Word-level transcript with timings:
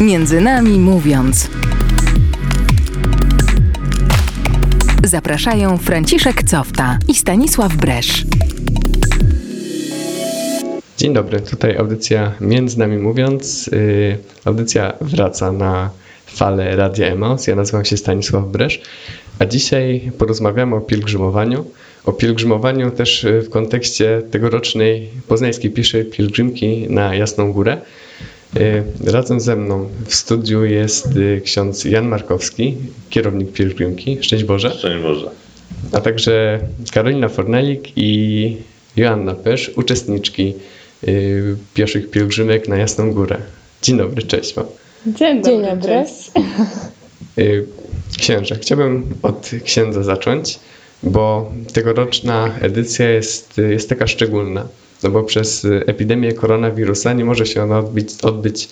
Między 0.00 0.40
nami 0.40 0.78
mówiąc. 0.78 1.50
Zapraszają 5.04 5.78
Franciszek 5.78 6.42
Cofta 6.42 6.98
i 7.08 7.14
Stanisław 7.14 7.76
Bresz. 7.76 8.24
Dzień 10.96 11.14
dobry, 11.14 11.40
tutaj 11.40 11.76
audycja 11.76 12.32
Między 12.40 12.78
nami 12.78 12.98
mówiąc. 12.98 13.66
Yy, 13.72 14.18
audycja 14.44 14.92
wraca 15.00 15.52
na 15.52 15.90
falę 16.26 16.76
Radia 16.76 17.06
Emos. 17.06 17.46
Ja 17.46 17.56
nazywam 17.56 17.84
się 17.84 17.96
Stanisław 17.96 18.44
Bresz, 18.48 18.80
a 19.38 19.46
dzisiaj 19.46 20.10
porozmawiamy 20.18 20.76
o 20.76 20.80
pielgrzymowaniu. 20.80 21.64
O 22.04 22.12
pielgrzymowaniu 22.12 22.90
też 22.90 23.26
w 23.46 23.50
kontekście 23.50 24.22
tegorocznej 24.30 25.08
poznańskiej 25.28 25.70
piszy 25.70 26.04
pielgrzymki 26.04 26.86
na 26.90 27.14
Jasną 27.14 27.52
Górę. 27.52 27.80
Y, 28.60 29.12
razem 29.12 29.40
ze 29.40 29.56
mną 29.56 29.88
w 30.06 30.14
studiu 30.14 30.64
jest 30.64 31.16
y, 31.16 31.40
ksiądz 31.44 31.84
Jan 31.84 32.08
Markowski, 32.08 32.76
kierownik 33.10 33.52
pielgrzymki. 33.52 34.18
Szczęść 34.20 34.44
Boże. 34.44 34.70
Szczęść 34.70 35.02
Boże. 35.02 35.30
A 35.92 36.00
także 36.00 36.60
Karolina 36.92 37.28
Fornelik 37.28 37.88
i 37.96 38.56
Joanna 38.96 39.34
Pesz, 39.34 39.70
uczestniczki 39.76 40.54
y, 41.08 41.56
pieszych 41.74 42.10
pielgrzymek 42.10 42.68
na 42.68 42.76
Jasną 42.76 43.12
Górę. 43.12 43.36
Dzień 43.82 43.98
dobry, 43.98 44.22
cześć 44.22 44.54
Wam. 44.54 44.66
Dzień 45.06 45.42
dobry. 45.42 45.52
Dzień 45.52 45.62
dobry. 45.62 46.04
Księże, 48.18 48.56
chciałbym 48.56 49.14
od 49.22 49.50
księdza 49.64 50.02
zacząć, 50.02 50.60
bo 51.02 51.52
tegoroczna 51.72 52.54
edycja 52.60 53.10
jest, 53.10 53.58
jest 53.70 53.88
taka 53.88 54.06
szczególna 54.06 54.68
no 55.02 55.10
bo 55.10 55.22
przez 55.22 55.66
epidemię 55.86 56.32
koronawirusa 56.32 57.12
nie 57.12 57.24
może 57.24 57.46
się 57.46 57.62
ona 57.62 57.78
odbyć, 57.78 58.08
odbyć 58.22 58.68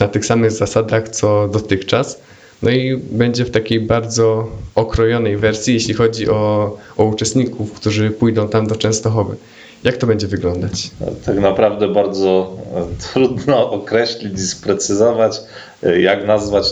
na 0.00 0.08
tych 0.08 0.26
samych 0.26 0.50
zasadach 0.50 1.08
co 1.08 1.48
dotychczas. 1.48 2.20
No 2.62 2.70
i 2.70 2.96
będzie 2.96 3.44
w 3.44 3.50
takiej 3.50 3.80
bardzo 3.80 4.48
okrojonej 4.74 5.36
wersji, 5.36 5.74
jeśli 5.74 5.94
chodzi 5.94 6.28
o, 6.28 6.76
o 6.96 7.04
uczestników, 7.04 7.72
którzy 7.72 8.10
pójdą 8.10 8.48
tam 8.48 8.66
do 8.66 8.76
Częstochowy. 8.76 9.36
Jak 9.84 9.96
to 9.96 10.06
będzie 10.06 10.26
wyglądać? 10.26 10.90
Tak 11.26 11.38
naprawdę 11.40 11.88
bardzo 11.88 12.56
trudno 13.12 13.70
określić 13.80 14.34
i 14.34 14.46
sprecyzować, 14.46 15.40
jak 15.98 16.26
nazwać 16.26 16.66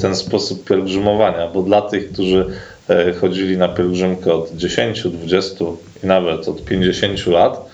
ten 0.00 0.16
sposób 0.16 0.64
pielgrzymowania, 0.64 1.48
bo 1.48 1.62
dla 1.62 1.82
tych, 1.82 2.12
którzy 2.12 2.46
e, 2.88 3.12
chodzili 3.12 3.58
na 3.58 3.68
pielgrzymkę 3.68 4.32
od 4.32 4.56
10, 4.56 5.02
20 5.02 5.64
i 6.04 6.06
nawet 6.06 6.48
od 6.48 6.64
50 6.64 7.26
lat, 7.26 7.73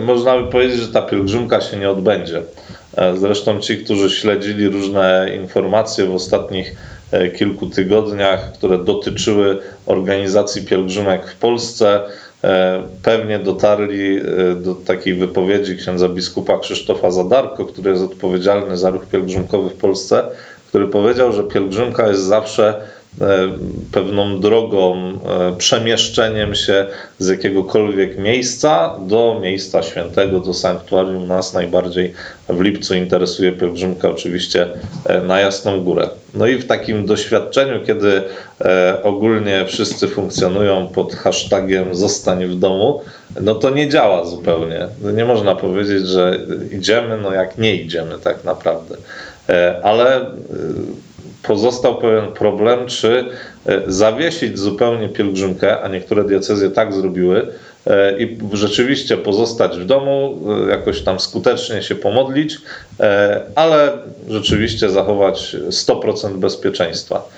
można 0.00 0.38
by 0.38 0.50
powiedzieć, 0.50 0.80
że 0.80 0.88
ta 0.88 1.02
pielgrzymka 1.02 1.60
się 1.60 1.76
nie 1.76 1.90
odbędzie. 1.90 2.42
E, 2.96 3.16
zresztą 3.16 3.60
ci, 3.60 3.78
którzy 3.78 4.10
śledzili 4.10 4.68
różne 4.68 5.30
informacje 5.42 6.06
w 6.06 6.14
ostatnich 6.14 6.76
e, 7.10 7.30
kilku 7.30 7.66
tygodniach, 7.66 8.52
które 8.52 8.78
dotyczyły 8.78 9.58
organizacji 9.86 10.62
pielgrzymek 10.62 11.30
w 11.30 11.36
Polsce, 11.36 12.00
pewnie 13.02 13.38
dotarli 13.38 14.20
do 14.56 14.74
takiej 14.74 15.14
wypowiedzi 15.14 15.76
księdza 15.76 16.08
biskupa 16.08 16.58
Krzysztofa 16.58 17.10
Zadarko, 17.10 17.64
który 17.64 17.90
jest 17.90 18.02
odpowiedzialny 18.02 18.76
za 18.76 18.90
ruch 18.90 19.06
pielgrzymkowy 19.06 19.70
w 19.70 19.74
Polsce, 19.74 20.24
który 20.68 20.88
powiedział, 20.88 21.32
że 21.32 21.44
pielgrzymka 21.44 22.08
jest 22.08 22.22
zawsze 22.22 22.74
E, 22.74 22.95
pewną 23.92 24.40
drogą, 24.40 24.96
e, 24.96 25.56
przemieszczeniem 25.58 26.54
się 26.54 26.86
z 27.18 27.28
jakiegokolwiek 27.28 28.18
miejsca 28.18 28.96
do 29.06 29.40
miejsca 29.42 29.82
świętego, 29.82 30.40
do 30.40 30.54
sanktuarium. 30.54 31.26
Nas 31.26 31.54
najbardziej 31.54 32.12
w 32.48 32.60
lipcu 32.60 32.94
interesuje 32.94 33.52
pielgrzymka 33.52 34.08
oczywiście 34.08 34.68
e, 35.06 35.20
na 35.20 35.40
Jasną 35.40 35.80
Górę. 35.80 36.08
No 36.34 36.46
i 36.46 36.56
w 36.56 36.66
takim 36.66 37.06
doświadczeniu, 37.06 37.86
kiedy 37.86 38.22
ogólnie 39.02 39.64
wszyscy 39.66 40.08
funkcjonują 40.08 40.88
pod 40.88 41.14
hashtagiem 41.14 41.94
zostań 41.94 42.46
w 42.46 42.58
domu, 42.58 43.02
no 43.40 43.54
to 43.54 43.70
nie 43.70 43.88
działa 43.88 44.24
zupełnie. 44.24 44.88
Nie 45.14 45.24
można 45.24 45.54
powiedzieć, 45.54 46.06
że 46.06 46.38
idziemy, 46.72 47.18
no 47.22 47.32
jak 47.32 47.58
nie 47.58 47.74
idziemy 47.74 48.18
tak 48.18 48.44
naprawdę. 48.44 48.96
Ale 49.82 50.26
pozostał 51.46 51.94
pewien 51.98 52.32
problem, 52.32 52.86
czy 52.86 53.24
e, 53.66 53.82
zawiesić 53.86 54.58
zupełnie 54.58 55.08
pielgrzymkę, 55.08 55.80
a 55.80 55.88
niektóre 55.88 56.24
diecezje 56.24 56.70
tak 56.70 56.94
zrobiły, 56.94 57.46
e, 57.86 58.18
i 58.18 58.38
rzeczywiście 58.52 59.16
pozostać 59.16 59.78
w 59.78 59.86
domu, 59.86 60.38
e, 60.66 60.70
jakoś 60.70 61.02
tam 61.02 61.20
skutecznie 61.20 61.82
się 61.82 61.94
pomodlić, 61.94 62.58
ale 63.54 63.92
rzeczywiście 64.28 64.90
zachować 64.90 65.56
100% 65.70 66.36
bezpieczeństwa. 66.36 67.28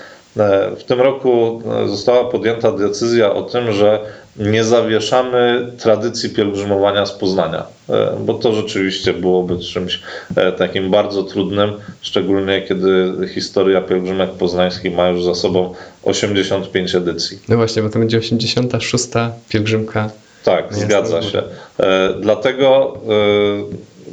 W 0.78 0.84
tym 0.84 1.00
roku 1.00 1.62
została 1.87 2.25
podjęta 2.25 2.72
decyzja 2.72 3.32
o 3.32 3.43
tym, 3.43 3.72
że 3.72 4.00
nie 4.38 4.65
zawieszamy 4.65 5.72
tradycji 5.78 6.31
pielgrzymowania 6.31 7.06
z 7.06 7.12
Poznania, 7.12 7.66
e, 7.88 8.16
bo 8.21 8.34
to 8.34 8.53
rzeczywiście 8.53 9.12
byłoby 9.12 9.59
czymś 9.59 10.00
e, 10.37 10.53
takim 10.53 10.91
bardzo 10.91 11.22
trudnym, 11.22 11.72
szczególnie 12.00 12.62
kiedy 12.62 13.15
historia 13.34 13.81
pielgrzymek 13.81 14.31
poznańskich 14.31 14.94
ma 14.94 15.09
już 15.09 15.25
za 15.25 15.34
sobą 15.34 15.75
85 16.04 16.94
edycji. 16.94 17.38
No 17.49 17.56
właśnie, 17.56 17.82
bo 17.82 17.88
to 17.88 17.99
będzie 17.99 18.19
86. 18.19 19.05
pielgrzymka. 19.49 20.10
Tak, 20.44 20.75
zgadza 20.75 21.22
się. 21.22 21.43
E, 21.81 22.15
dlatego 22.20 22.99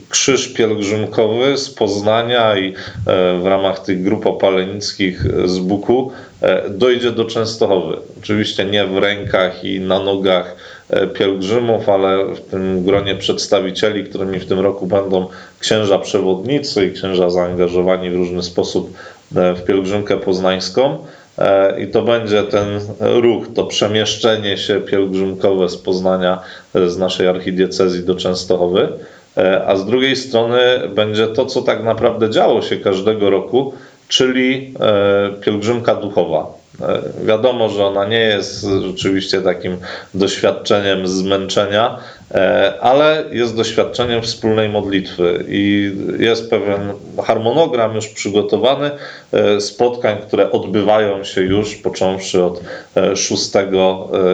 krzyż 0.09 0.53
pielgrzymkowy 0.53 1.57
z 1.57 1.69
Poznania 1.69 2.57
i 2.57 2.73
w 3.41 3.45
ramach 3.45 3.79
tych 3.79 4.03
grup 4.03 4.25
opalenickich 4.25 5.23
z 5.45 5.59
Buku 5.59 6.11
E, 6.45 6.69
dojdzie 6.69 7.11
do 7.11 7.25
Częstochowy. 7.25 7.97
Oczywiście 8.19 8.65
nie 8.65 8.85
w 8.87 8.97
rękach 8.97 9.63
i 9.63 9.79
na 9.79 9.99
nogach 9.99 10.55
e, 10.89 11.07
pielgrzymów, 11.07 11.89
ale 11.89 12.25
w 12.25 12.39
tym 12.41 12.83
gronie 12.83 13.15
przedstawicieli, 13.15 14.03
którymi 14.03 14.39
w 14.39 14.45
tym 14.45 14.59
roku 14.59 14.87
będą 14.87 15.27
księża 15.59 15.99
przewodnicy 15.99 16.85
i 16.85 16.91
księża 16.91 17.29
zaangażowani 17.29 18.09
w 18.09 18.15
różny 18.15 18.43
sposób 18.43 18.93
e, 19.35 19.53
w 19.53 19.63
pielgrzymkę 19.63 20.17
poznańską. 20.17 20.97
I 21.83 21.87
to 21.87 22.01
będzie 22.01 22.43
ten 22.43 22.79
ruch, 22.99 23.45
to 23.55 23.63
przemieszczenie 23.63 24.57
się 24.57 24.81
pielgrzymkowe 24.81 25.69
z 25.69 25.77
Poznania, 25.77 26.39
z 26.87 26.97
naszej 26.97 27.27
archidiecezji 27.27 28.03
do 28.03 28.15
Częstochowy. 28.15 28.89
A 29.67 29.75
z 29.75 29.85
drugiej 29.85 30.15
strony 30.15 30.59
będzie 30.95 31.27
to, 31.27 31.45
co 31.45 31.61
tak 31.61 31.83
naprawdę 31.83 32.29
działo 32.29 32.61
się 32.61 32.77
każdego 32.77 33.29
roku, 33.29 33.73
czyli 34.07 34.73
e, 34.79 35.29
pielgrzymka 35.41 35.95
duchowa. 35.95 36.53
E, 36.81 37.01
wiadomo, 37.25 37.69
że 37.69 37.85
ona 37.85 38.05
nie 38.05 38.19
jest 38.19 38.67
rzeczywiście 38.81 39.41
takim 39.41 39.77
doświadczeniem 40.13 41.07
zmęczenia, 41.07 41.97
e, 42.31 42.73
ale 42.81 43.23
jest 43.31 43.55
doświadczeniem 43.55 44.21
wspólnej 44.21 44.69
modlitwy 44.69 45.45
i 45.47 45.91
jest 46.19 46.49
pewien 46.49 46.79
harmonogram 47.23 47.95
już 47.95 48.07
przygotowany 48.07 48.91
spotkań, 49.59 50.17
które 50.27 50.51
odbywają 50.51 51.23
się 51.23 51.41
już 51.41 51.75
począwszy 51.75 52.43
od 52.43 52.61
6 53.15 53.51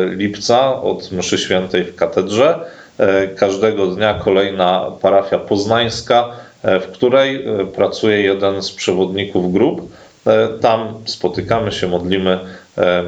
lipca, 0.10 0.82
od 0.82 1.12
mszy 1.12 1.38
świętej 1.38 1.84
w 1.84 1.96
katedrze. 1.96 2.60
Każdego 3.36 3.88
dnia 3.88 4.14
kolejna 4.14 4.92
parafia 5.02 5.40
poznańska 5.40 6.32
E, 6.64 6.80
w 6.80 6.88
której 6.88 7.46
e, 7.46 7.66
pracuje 7.66 8.22
jeden 8.22 8.64
z 8.64 8.72
przewodników 8.72 9.54
grup. 9.54 9.92
E, 10.28 10.48
tam 10.48 10.94
spotykamy 11.06 11.72
się, 11.72 11.88
modlimy 11.88 12.40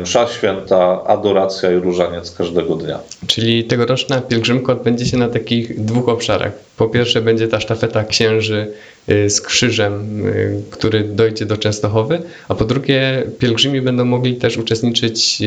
msza 0.02 0.28
święta, 0.28 1.04
adoracja 1.04 1.72
i 1.72 1.76
różaniec 1.76 2.32
każdego 2.32 2.76
dnia. 2.76 3.00
Czyli 3.28 3.64
tegoroczna 3.64 4.22
pielgrzymka 4.22 4.74
odbędzie 4.74 5.06
się 5.06 5.18
na 5.18 5.30
takich 5.30 5.86
dwóch 5.86 6.10
obszarach. 6.10 6.52
Po 6.78 6.88
pierwsze 6.88 7.22
będzie 7.22 7.48
ta 7.48 7.60
sztafeta 7.60 8.04
księży 8.04 8.68
z 9.08 9.42
krzyżem, 9.42 10.24
który 10.72 11.04
dojdzie 11.04 11.46
do 11.46 11.58
Częstochowy, 11.58 12.22
a 12.48 12.56
po 12.56 12.66
drugie 12.66 13.24
pielgrzymi 13.40 13.82
będą 13.82 14.06
mogli 14.06 14.36
też 14.36 14.58
uczestniczyć 14.58 15.38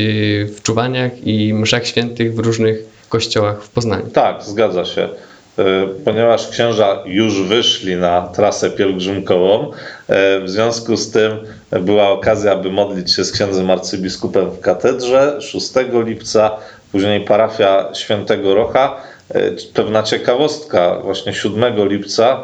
w 0.55 0.61
czuwaniach 0.63 1.11
i 1.23 1.53
mszach 1.53 1.87
świętych 1.87 2.35
w 2.35 2.39
różnych 2.39 2.96
kościołach 3.09 3.63
w 3.63 3.69
Poznaniu. 3.69 4.05
Tak, 4.13 4.43
zgadza 4.43 4.85
się. 4.85 5.09
E, 5.57 5.87
ponieważ 6.05 6.47
księża 6.47 7.03
już 7.05 7.41
wyszli 7.41 7.95
na 7.95 8.21
trasę 8.21 8.69
pielgrzymkową. 8.69 9.71
E, 10.07 10.39
w 10.39 10.49
związku 10.49 10.97
z 10.97 11.11
tym 11.11 11.31
była 11.71 12.09
okazja, 12.09 12.51
aby 12.51 12.71
modlić 12.71 13.13
się 13.13 13.23
z 13.23 13.31
księdzem 13.31 13.69
arcybiskupem 13.69 14.51
w 14.51 14.59
katedrze 14.59 15.41
6 15.41 15.73
lipca, 16.05 16.51
później 16.91 17.21
parafia 17.21 17.89
świętego 17.93 18.55
Rocha. 18.55 18.95
E, 19.29 19.51
pewna 19.73 20.03
ciekawostka, 20.03 20.99
właśnie 21.03 21.33
7 21.33 21.87
lipca 21.87 22.43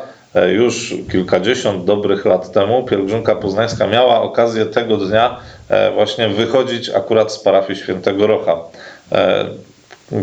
już 0.52 0.96
kilkadziesiąt 1.12 1.86
dobrych 1.86 2.26
lat 2.26 2.52
temu 2.52 2.84
pielgrzymka 2.84 3.36
poznańska 3.36 3.88
miała 3.88 4.22
okazję 4.22 4.66
tego 4.66 4.98
dnia 4.98 5.40
właśnie 5.94 6.30
wychodzić 6.30 6.90
akurat 6.90 7.32
z 7.32 7.40
parafii 7.40 7.80
świętego 7.80 8.28
Rocha 8.28 8.58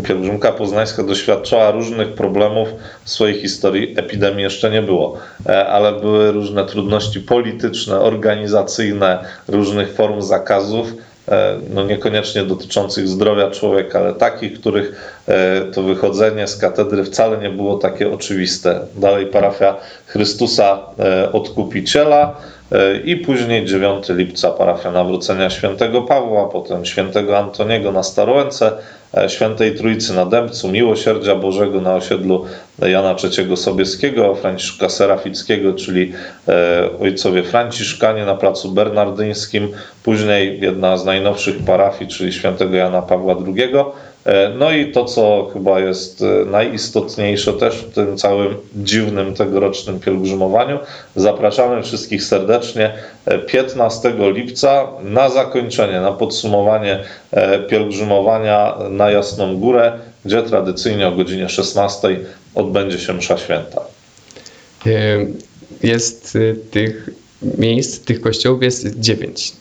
pielgrzymka 0.03 0.51
poznańska 0.51 1.03
doświadczała 1.03 1.71
różnych 1.71 2.13
problemów 2.13 2.69
w 3.03 3.09
swojej 3.09 3.39
historii. 3.39 3.93
Epidemii 3.97 4.43
jeszcze 4.43 4.71
nie 4.71 4.81
było, 4.81 5.17
e, 5.45 5.67
ale 5.67 5.91
były 5.91 6.31
różne 6.31 6.65
trudności 6.65 7.19
polityczne, 7.19 7.99
organizacyjne, 7.99 9.25
różnych 9.47 9.93
form 9.93 10.21
zakazów 10.21 10.93
E, 11.31 11.59
no 11.73 11.83
niekoniecznie 11.83 12.43
dotyczących 12.43 13.07
zdrowia 13.07 13.51
człowieka, 13.51 13.99
ale 13.99 14.13
takich, 14.13 14.59
których 14.59 15.19
e, 15.27 15.61
to 15.61 15.83
wychodzenie 15.83 16.47
z 16.47 16.57
katedry 16.57 17.03
wcale 17.03 17.37
nie 17.37 17.49
było 17.49 17.77
takie 17.77 18.13
oczywiste. 18.13 18.79
Dalej 18.95 19.25
parafia 19.25 19.75
Chrystusa 20.05 20.79
Odkupiciela 21.33 22.35
i 23.03 23.17
później 23.17 23.65
9 23.65 24.09
lipca 24.09 24.51
parafia 24.51 24.91
Nawrócenia 24.91 25.49
Świętego 25.49 26.01
Pawła, 26.01 26.49
potem 26.49 26.85
Świętego 26.85 27.37
Antoniego 27.37 27.91
na 27.91 28.03
Starołęce, 28.03 28.71
Świętej 29.27 29.75
Trójcy 29.75 30.13
na 30.13 30.25
Dębcu, 30.25 30.69
Miłosierdzia 30.69 31.35
Bożego 31.35 31.81
na 31.81 31.95
osiedlu 31.95 32.45
Jana 32.79 33.15
III 33.23 33.57
Sobieskiego, 33.57 34.35
Franciszka 34.35 34.89
Serafickiego, 34.89 35.73
czyli 35.73 36.13
e, 36.47 36.89
ojcowie 37.01 37.43
Franciszkanie 37.43 38.25
na 38.25 38.35
Placu 38.35 38.71
Bernardyńskim, 38.71 39.71
później 40.03 40.61
jedna 40.61 40.97
z 40.97 41.05
najnowszych 41.05 41.63
parafii, 41.65 42.11
czyli 42.11 42.33
Świętego 42.33 42.75
Jana 42.75 43.01
Pawła 43.01 43.35
II, 43.47 43.73
E, 43.73 44.10
no 44.59 44.71
i 44.71 44.91
to, 44.91 45.05
co 45.05 45.49
chyba 45.53 45.79
jest 45.79 46.21
e, 46.21 46.45
najistotniejsze 46.45 47.53
też 47.53 47.75
w 47.75 47.93
tym 47.93 48.17
całym 48.17 48.55
dziwnym 48.75 49.33
tegorocznym 49.33 49.99
pielgrzymowaniu, 49.99 50.79
zapraszamy 51.15 51.83
wszystkich 51.83 52.23
serdecznie 52.23 52.93
15 53.47 54.09
e, 54.09 54.31
lipca 54.31 54.87
na 55.03 55.29
zakończenie, 55.29 56.01
na 56.01 56.11
podsumowanie 56.11 56.99
pielgrzymowania 57.69 58.77
na 58.89 59.11
Jasną 59.11 59.57
Górę, 59.57 59.99
gdzie 60.25 60.43
tradycyjnie 60.43 61.07
o 61.07 61.11
godzinie 61.11 61.49
16 61.49 62.19
odbędzie 62.55 62.99
się 62.99 63.13
msza 63.13 63.37
święta. 63.37 63.81
Jest 65.83 66.37
tych 66.71 67.09
miejsc, 67.57 67.99
tych 67.99 68.21
kościołów 68.21 68.63
jest 68.63 68.99
9. 68.99 69.53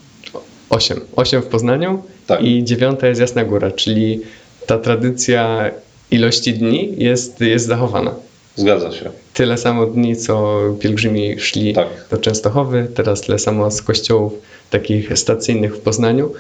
8. 0.71 1.01
8 1.17 1.43
w 1.43 1.47
Poznaniu 1.47 2.03
tak. 2.27 2.43
i 2.43 2.65
dziewiąta 2.65 3.07
jest 3.07 3.21
Jasna 3.21 3.45
Góra, 3.45 3.71
czyli 3.71 4.21
ta 4.71 4.79
tradycja 4.79 5.71
ilości 6.11 6.55
dni 6.55 6.95
jest, 6.99 7.41
jest 7.41 7.67
zachowana. 7.67 8.15
Zgadza 8.57 8.93
się. 8.93 9.11
Tyle 9.35 9.59
samo 9.59 9.87
dni, 9.87 10.17
co 10.17 10.61
pielgrzymi 10.81 11.41
szli 11.41 11.75
tak. 11.75 11.89
do 12.11 12.19
Częstochowy, 12.19 12.87
teraz 12.95 13.21
tyle 13.21 13.39
samo 13.39 13.71
z 13.71 13.83
kościołów 13.83 14.33
takich 14.71 15.19
stacyjnych 15.19 15.77
w 15.77 15.81
Poznaniu. 15.81 16.33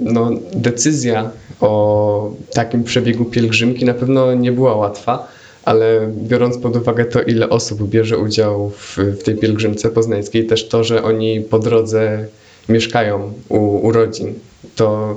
No, 0.00 0.30
decyzja 0.54 1.30
o 1.60 2.32
takim 2.54 2.84
przebiegu 2.84 3.24
pielgrzymki 3.24 3.84
na 3.84 3.94
pewno 3.94 4.34
nie 4.34 4.52
była 4.52 4.76
łatwa, 4.76 5.28
ale 5.64 6.12
biorąc 6.16 6.58
pod 6.58 6.76
uwagę 6.76 7.04
to, 7.04 7.22
ile 7.22 7.48
osób 7.48 7.82
bierze 7.88 8.18
udział 8.18 8.70
w, 8.70 8.98
w 8.98 9.22
tej 9.22 9.36
pielgrzymce 9.36 9.90
poznańskiej, 9.90 10.46
też 10.46 10.68
to, 10.68 10.84
że 10.84 11.02
oni 11.02 11.40
po 11.40 11.58
drodze 11.58 12.26
mieszkają 12.68 13.32
u, 13.48 13.86
u 13.86 13.92
rodzin, 13.92 14.34
to 14.76 15.16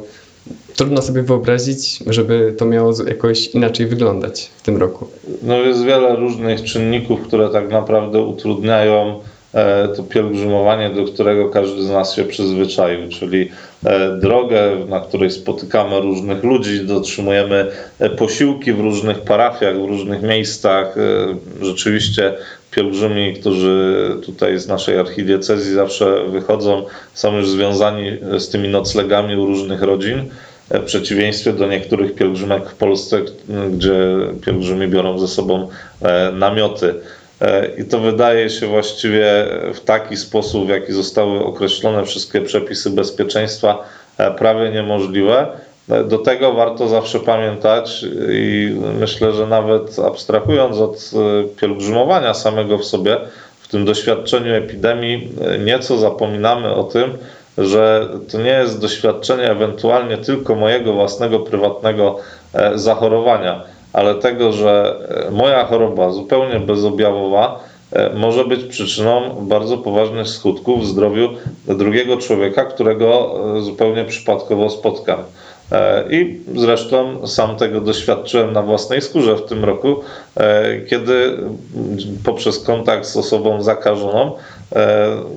trudno 0.75 1.01
sobie 1.01 1.21
wyobrazić, 1.21 1.99
żeby 2.07 2.55
to 2.57 2.65
miało 2.65 2.93
jakoś 3.07 3.47
inaczej 3.47 3.87
wyglądać 3.87 4.51
w 4.57 4.61
tym 4.61 4.77
roku. 4.77 5.07
No 5.41 5.57
jest 5.57 5.83
wiele 5.83 6.15
różnych 6.15 6.63
czynników, 6.63 7.21
które 7.21 7.49
tak 7.49 7.69
naprawdę 7.69 8.21
utrudniają 8.21 9.19
e, 9.53 9.87
to 9.87 10.03
pielgrzymowanie, 10.03 10.89
do 10.89 11.05
którego 11.05 11.49
każdy 11.49 11.83
z 11.83 11.89
nas 11.89 12.15
się 12.15 12.23
przyzwyczaił, 12.23 13.09
czyli 13.09 13.49
e, 13.85 14.17
drogę, 14.17 14.71
na 14.89 14.99
której 14.99 15.31
spotykamy 15.31 16.01
różnych 16.01 16.43
ludzi, 16.43 16.85
dotrzymujemy 16.85 17.71
e, 17.99 18.09
posiłki 18.09 18.73
w 18.73 18.79
różnych 18.79 19.21
parafiach, 19.21 19.75
w 19.75 19.85
różnych 19.85 20.21
miejscach. 20.21 20.95
Rzeczywiście 21.61 22.33
pielgrzymi, 22.71 23.33
którzy 23.33 24.09
tutaj 24.25 24.59
z 24.59 24.67
naszej 24.67 24.99
archidiecezji 24.99 25.73
zawsze 25.73 26.23
wychodzą, 26.29 26.85
są 27.13 27.37
już 27.37 27.49
związani 27.49 28.17
z 28.37 28.49
tymi 28.49 28.69
noclegami 28.69 29.35
u 29.35 29.45
różnych 29.45 29.81
rodzin. 29.81 30.29
W 30.73 30.83
przeciwieństwie 30.83 31.53
do 31.53 31.67
niektórych 31.67 32.15
pielgrzymek 32.15 32.69
w 32.69 32.75
Polsce, 32.75 33.21
gdzie 33.71 33.93
pielgrzymi 34.45 34.87
biorą 34.87 35.19
ze 35.19 35.27
sobą 35.27 35.67
e, 36.01 36.31
namioty. 36.31 36.95
E, 37.41 37.67
I 37.77 37.85
to 37.85 37.99
wydaje 37.99 38.49
się 38.49 38.67
właściwie 38.67 39.45
w 39.73 39.79
taki 39.79 40.17
sposób, 40.17 40.65
w 40.65 40.69
jaki 40.69 40.93
zostały 40.93 41.45
określone 41.45 42.05
wszystkie 42.05 42.41
przepisy 42.41 42.89
bezpieczeństwa, 42.89 43.83
e, 44.17 44.31
prawie 44.31 44.71
niemożliwe. 44.71 45.47
Do 46.09 46.17
tego 46.17 46.53
warto 46.53 46.87
zawsze 46.87 47.19
pamiętać 47.19 48.05
i 48.29 48.75
myślę, 48.99 49.33
że 49.33 49.47
nawet 49.47 49.99
abstrahując 49.99 50.77
od 50.77 51.11
pielgrzymowania 51.61 52.33
samego 52.33 52.77
w 52.77 52.85
sobie, 52.85 53.17
w 53.59 53.67
tym 53.67 53.85
doświadczeniu 53.85 54.53
epidemii, 54.53 55.29
nieco 55.65 55.97
zapominamy 55.97 56.73
o 56.73 56.83
tym, 56.83 57.17
że 57.57 58.09
to 58.31 58.37
nie 58.37 58.49
jest 58.49 58.81
doświadczenie 58.81 59.51
ewentualnie 59.51 60.17
tylko 60.17 60.55
mojego 60.55 60.93
własnego 60.93 61.39
prywatnego 61.39 62.19
e, 62.53 62.77
zachorowania, 62.77 63.63
ale 63.93 64.15
tego, 64.15 64.51
że 64.51 64.95
e, 65.27 65.31
moja 65.31 65.65
choroba 65.65 66.09
zupełnie 66.09 66.59
bezobjawowa 66.59 67.59
e, 67.91 68.09
może 68.15 68.45
być 68.45 68.63
przyczyną 68.63 69.21
bardzo 69.41 69.77
poważnych 69.77 70.27
skutków 70.27 70.83
w 70.83 70.87
zdrowiu 70.87 71.29
drugiego 71.67 72.17
człowieka, 72.17 72.65
którego 72.65 73.35
zupełnie 73.61 74.05
przypadkowo 74.05 74.69
spotkam. 74.69 75.19
I 76.09 76.39
zresztą 76.55 77.27
sam 77.27 77.55
tego 77.55 77.81
doświadczyłem 77.81 78.53
na 78.53 78.61
własnej 78.61 79.01
skórze 79.01 79.35
w 79.35 79.45
tym 79.45 79.65
roku, 79.65 79.95
kiedy 80.89 81.37
poprzez 82.25 82.59
kontakt 82.59 83.05
z 83.05 83.17
osobą 83.17 83.63
zakażoną 83.63 84.31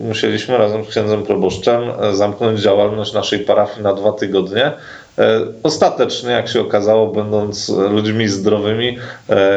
musieliśmy 0.01 0.59
razem 0.59 0.85
z 0.85 0.89
księdzem 0.89 1.23
proboszczem 1.23 1.83
e, 2.01 2.17
zamknąć 2.17 2.61
działalność 2.61 3.13
naszej 3.13 3.39
parafii 3.39 3.83
na 3.83 3.95
dwa 3.95 4.13
tygodnie. 4.13 4.73
E, 5.19 5.41
ostatecznie, 5.63 6.31
jak 6.31 6.49
się 6.49 6.61
okazało, 6.61 7.07
będąc 7.07 7.69
ludźmi 7.69 8.29
zdrowymi, 8.29 8.99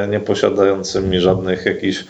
nie 0.09 0.19
posiadającymi 0.19 1.19
żadnych 1.19 1.65
jakichś 1.65 2.03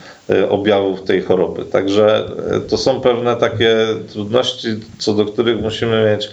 objawów 0.49 1.03
tej 1.03 1.21
choroby. 1.21 1.65
Także 1.65 2.29
to 2.69 2.77
są 2.77 3.01
pewne 3.01 3.35
takie 3.35 3.75
trudności, 4.11 4.67
co 4.97 5.13
do 5.13 5.25
których 5.25 5.61
musimy 5.61 6.11
mieć 6.11 6.29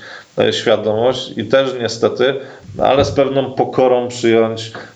świadomość 0.56 1.32
i 1.36 1.44
też 1.44 1.70
niestety, 1.80 2.34
ale 2.78 3.04
z 3.04 3.10
pewną 3.10 3.52
pokorą 3.52 4.08
przyjąć 4.08 4.72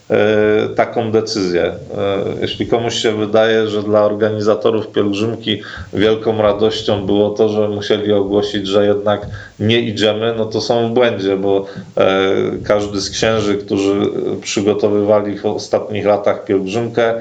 taką 0.75 1.11
decyzję. 1.11 1.63
E, 1.63 1.75
jeśli 2.41 2.67
komuś 2.67 2.95
się 2.95 3.11
wydaje, 3.11 3.67
że 3.67 3.83
dla 3.83 4.03
organizatorów 4.03 4.87
pielgrzymki 4.87 5.61
wielką 5.93 6.41
radością 6.41 7.05
było 7.05 7.29
to, 7.29 7.49
że 7.49 7.69
musieli 7.69 8.13
ogłosić, 8.13 8.67
że 8.67 8.85
jednak 8.85 9.27
nie 9.59 9.79
idziemy, 9.79 10.33
no 10.37 10.45
to 10.45 10.61
są 10.61 10.89
w 10.89 10.93
błędzie, 10.93 11.37
bo 11.37 11.65
e, 11.97 12.31
każdy 12.63 13.01
z 13.01 13.09
księży, 13.09 13.57
którzy 13.57 13.93
przygotowywali 14.41 15.37
w 15.37 15.45
ostatnich 15.45 16.05
latach 16.05 16.45
pielgrzymkę, 16.45 17.13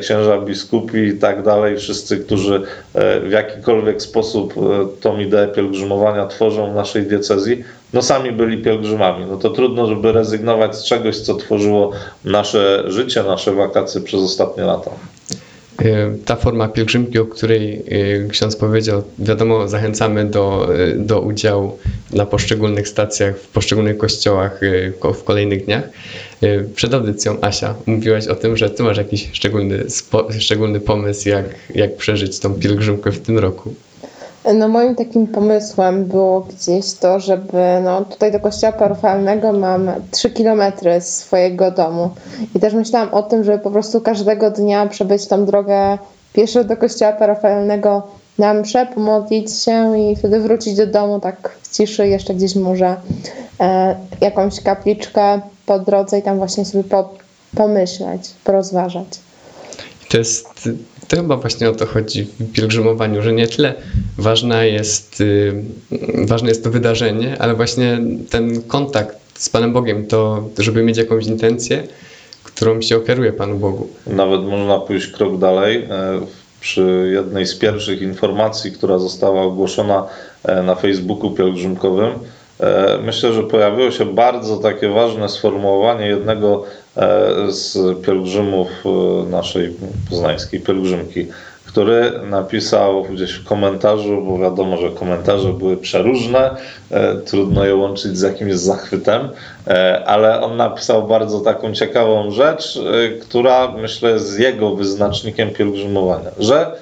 księża 0.00 0.38
biskupi 0.38 0.98
i 0.98 1.18
tak 1.18 1.42
dalej, 1.42 1.76
wszyscy, 1.76 2.18
którzy 2.18 2.62
w 3.22 3.30
jakikolwiek 3.30 4.02
sposób 4.02 4.54
tą 5.00 5.18
ideę 5.18 5.48
pielgrzymowania 5.48 6.26
tworzą 6.26 6.72
w 6.72 6.74
naszej 6.74 7.02
diecezji, 7.02 7.64
no 7.92 8.02
sami 8.02 8.32
byli 8.32 8.62
pielgrzymami. 8.62 9.26
No 9.30 9.36
to 9.36 9.50
trudno, 9.50 9.86
żeby 9.86 10.12
rezygnować 10.12 10.76
z 10.76 10.84
czegoś, 10.84 11.18
co 11.18 11.34
tworzyło 11.34 11.92
nasze 12.24 12.84
życie, 12.86 13.22
nasze 13.22 13.52
wakacje 13.52 14.00
przez 14.00 14.20
ostatnie 14.20 14.64
lata. 14.64 14.90
E, 15.82 16.14
ta 16.24 16.36
forma 16.36 16.68
pielgrzymki, 16.68 17.18
o 17.18 17.26
której 17.26 17.82
e, 18.24 18.28
ksiądz 18.28 18.56
powiedział, 18.56 19.02
wiadomo, 19.18 19.68
zachęcamy 19.68 20.24
do, 20.24 20.68
e, 20.74 20.96
do 20.96 21.20
udziału 21.20 21.78
na 22.12 22.26
poszczególnych 22.26 22.88
stacjach, 22.88 23.38
w 23.38 23.48
poszczególnych 23.48 23.98
kościołach 23.98 24.60
w 25.14 25.24
kolejnych 25.24 25.64
dniach. 25.64 25.84
Przed 26.74 26.94
audycją, 26.94 27.36
Asia, 27.40 27.74
mówiłaś 27.86 28.26
o 28.26 28.34
tym, 28.34 28.56
że 28.56 28.70
ty 28.70 28.82
masz 28.82 28.96
jakiś 28.96 29.28
szczególny, 29.32 29.84
szczególny 30.38 30.80
pomysł, 30.80 31.28
jak, 31.28 31.44
jak 31.74 31.96
przeżyć 31.96 32.38
tą 32.38 32.54
pielgrzymkę 32.54 33.12
w 33.12 33.20
tym 33.20 33.38
roku. 33.38 33.74
No 34.54 34.68
moim 34.68 34.94
takim 34.94 35.26
pomysłem 35.26 36.04
było 36.04 36.40
gdzieś 36.40 36.94
to, 36.94 37.20
żeby 37.20 37.80
no 37.84 38.04
tutaj 38.04 38.32
do 38.32 38.40
kościoła 38.40 38.72
parafialnego 38.72 39.52
mam 39.52 39.90
3 40.10 40.30
kilometry 40.30 41.00
swojego 41.00 41.70
domu 41.70 42.10
i 42.54 42.60
też 42.60 42.74
myślałam 42.74 43.14
o 43.14 43.22
tym, 43.22 43.44
żeby 43.44 43.58
po 43.58 43.70
prostu 43.70 44.00
każdego 44.00 44.50
dnia 44.50 44.86
przebyć 44.86 45.26
tą 45.26 45.44
drogę 45.44 45.98
pieszo 46.32 46.64
do 46.64 46.76
kościoła 46.76 47.12
parafialnego 47.12 48.02
na 48.38 48.54
mszę, 48.54 48.86
pomodlić 48.94 49.62
się 49.62 49.98
i 49.98 50.16
wtedy 50.16 50.40
wrócić 50.40 50.76
do 50.76 50.86
domu 50.86 51.20
tak 51.20 51.56
w 51.62 51.76
ciszy, 51.76 52.08
jeszcze 52.08 52.34
gdzieś 52.34 52.54
może 52.56 52.96
e, 53.60 53.96
jakąś 54.20 54.60
kapliczkę 54.60 55.40
po 55.66 55.78
drodze 55.78 56.18
i 56.18 56.22
tam 56.22 56.38
właśnie 56.38 56.64
sobie 56.64 56.84
po, 56.84 57.08
pomyśleć, 57.56 58.30
porozważać. 58.44 59.06
To 60.08 60.18
jest 60.18 60.48
to 61.08 61.16
chyba 61.16 61.36
właśnie 61.36 61.70
o 61.70 61.72
to 61.72 61.86
chodzi 61.86 62.24
w 62.40 62.52
pielgrzymowaniu, 62.52 63.22
że 63.22 63.32
nie 63.32 63.48
tyle 63.48 63.74
ważna 64.18 64.64
jest, 64.64 65.20
y, 65.20 65.62
ważne 66.26 66.48
jest 66.48 66.64
to 66.64 66.70
wydarzenie, 66.70 67.36
ale 67.38 67.54
właśnie 67.54 67.98
ten 68.30 68.62
kontakt 68.62 69.16
z 69.34 69.48
Panem 69.48 69.72
Bogiem, 69.72 70.06
to 70.06 70.48
żeby 70.58 70.82
mieć 70.82 70.98
jakąś 70.98 71.26
intencję, 71.26 71.82
którą 72.44 72.82
się 72.82 72.96
oferuje 72.96 73.32
Panu 73.32 73.58
Bogu. 73.58 73.88
Nawet 74.06 74.42
można 74.42 74.78
pójść 74.78 75.06
krok 75.06 75.38
dalej. 75.38 75.76
E, 75.90 76.20
przy 76.60 77.10
jednej 77.12 77.46
z 77.46 77.54
pierwszych 77.54 78.02
informacji, 78.02 78.72
która 78.72 78.98
została 78.98 79.42
ogłoszona 79.42 80.06
e, 80.44 80.62
na 80.62 80.74
Facebooku 80.74 81.30
pielgrzymkowym, 81.30 82.10
e, 82.60 82.98
myślę, 83.04 83.32
że 83.32 83.42
pojawiło 83.42 83.90
się 83.90 84.04
bardzo 84.04 84.56
takie 84.56 84.88
ważne 84.88 85.28
sformułowanie 85.28 86.06
jednego 86.06 86.64
z 87.48 87.78
pielgrzymów 88.06 88.68
naszej 89.30 89.74
poznańskiej 90.10 90.60
pielgrzymki 90.60 91.26
który 91.76 92.12
napisał 92.30 93.04
gdzieś 93.04 93.32
w 93.32 93.44
komentarzu, 93.44 94.22
bo 94.22 94.38
wiadomo, 94.38 94.76
że 94.76 94.90
komentarze 94.90 95.52
były 95.52 95.76
przeróżne, 95.76 96.56
e, 96.90 97.14
trudno 97.16 97.64
je 97.64 97.74
łączyć 97.74 98.18
z 98.18 98.22
jakimś 98.22 98.54
zachwytem, 98.54 99.28
e, 99.66 100.04
ale 100.06 100.40
on 100.40 100.56
napisał 100.56 101.06
bardzo 101.06 101.40
taką 101.40 101.72
ciekawą 101.72 102.30
rzecz, 102.30 102.76
e, 102.76 103.08
która 103.08 103.72
myślę 103.72 104.10
jest 104.10 104.38
jego 104.38 104.74
wyznacznikiem 104.74 105.50
pielgrzymowania, 105.50 106.30
że 106.38 106.72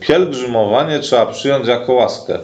pielgrzymowanie 0.00 0.98
trzeba 0.98 1.26
przyjąć 1.26 1.66
jako 1.66 1.92
łaskę. 1.92 2.38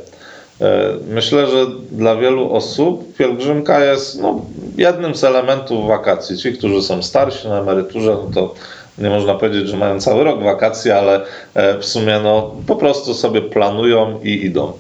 Myślę, 1.09 1.47
że 1.47 1.67
dla 1.91 2.17
wielu 2.17 2.53
osób 2.53 3.17
pielgrzymka 3.17 3.85
jest 3.85 4.23
no, 4.23 4.41
jednym 4.77 5.15
z 5.15 5.25
elementów 5.25 5.89
wakacji. 5.89 6.39
Ci, 6.39 6.53
którzy 6.53 6.83
są 6.83 7.03
starsi 7.03 7.49
na 7.49 7.61
emeryturze, 7.61 8.17
no 8.25 8.31
to 8.35 8.55
nie 8.99 9.11
można 9.11 9.35
powiedzieć, 9.35 9.69
że 9.69 9.77
mają 9.77 10.01
cały 10.01 10.25
rok 10.25 10.43
wakacji, 10.43 10.91
ale 10.91 11.21
e, 11.55 11.79
w 11.79 11.85
sumie 11.85 12.21
no, 12.23 12.55
po 12.67 12.77
prostu 12.77 13.15
sobie 13.15 13.43
planują 13.43 14.21
i 14.23 14.45
idą. 14.45 14.73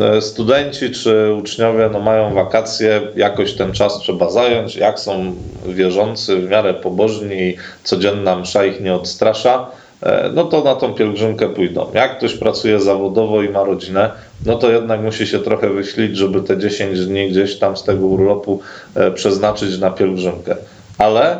E, 0.00 0.20
studenci 0.20 0.90
czy 0.90 1.34
uczniowie 1.34 1.90
no, 1.92 2.00
mają 2.00 2.34
wakacje, 2.34 3.00
jakoś 3.16 3.52
ten 3.52 3.72
czas 3.72 3.98
trzeba 3.98 4.30
zająć. 4.30 4.76
Jak 4.76 5.00
są 5.00 5.34
wierzący, 5.66 6.36
w 6.36 6.50
miarę 6.50 6.74
pobożni 6.74 7.56
codzienna 7.84 8.36
msza 8.36 8.64
ich 8.64 8.80
nie 8.80 8.94
odstrasza, 8.94 9.66
e, 9.70 9.85
no 10.34 10.44
to 10.44 10.64
na 10.64 10.74
tą 10.74 10.94
pielgrzymkę 10.94 11.48
pójdą. 11.48 11.86
Jak 11.94 12.18
ktoś 12.18 12.34
pracuje 12.34 12.80
zawodowo 12.80 13.42
i 13.42 13.48
ma 13.48 13.64
rodzinę, 13.64 14.10
no 14.46 14.54
to 14.54 14.70
jednak 14.70 15.00
musi 15.00 15.26
się 15.26 15.38
trochę 15.38 15.70
wyślić, 15.70 16.16
żeby 16.16 16.42
te 16.42 16.58
10 16.58 17.06
dni 17.06 17.30
gdzieś 17.30 17.58
tam 17.58 17.76
z 17.76 17.82
tego 17.82 18.06
urlopu 18.06 18.60
przeznaczyć 19.14 19.78
na 19.78 19.90
pielgrzymkę. 19.90 20.56
Ale 20.98 21.38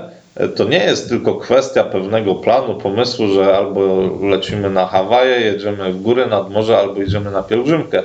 to 0.56 0.64
nie 0.64 0.78
jest 0.78 1.08
tylko 1.08 1.34
kwestia 1.34 1.84
pewnego 1.84 2.34
planu, 2.34 2.74
pomysłu, 2.74 3.28
że 3.28 3.56
albo 3.56 4.10
lecimy 4.22 4.70
na 4.70 4.86
Hawaje, 4.86 5.40
jedziemy 5.40 5.92
w 5.92 6.02
góry 6.02 6.26
nad 6.26 6.50
morze, 6.50 6.78
albo 6.78 7.02
idziemy 7.02 7.30
na 7.30 7.42
pielgrzymkę. 7.42 8.02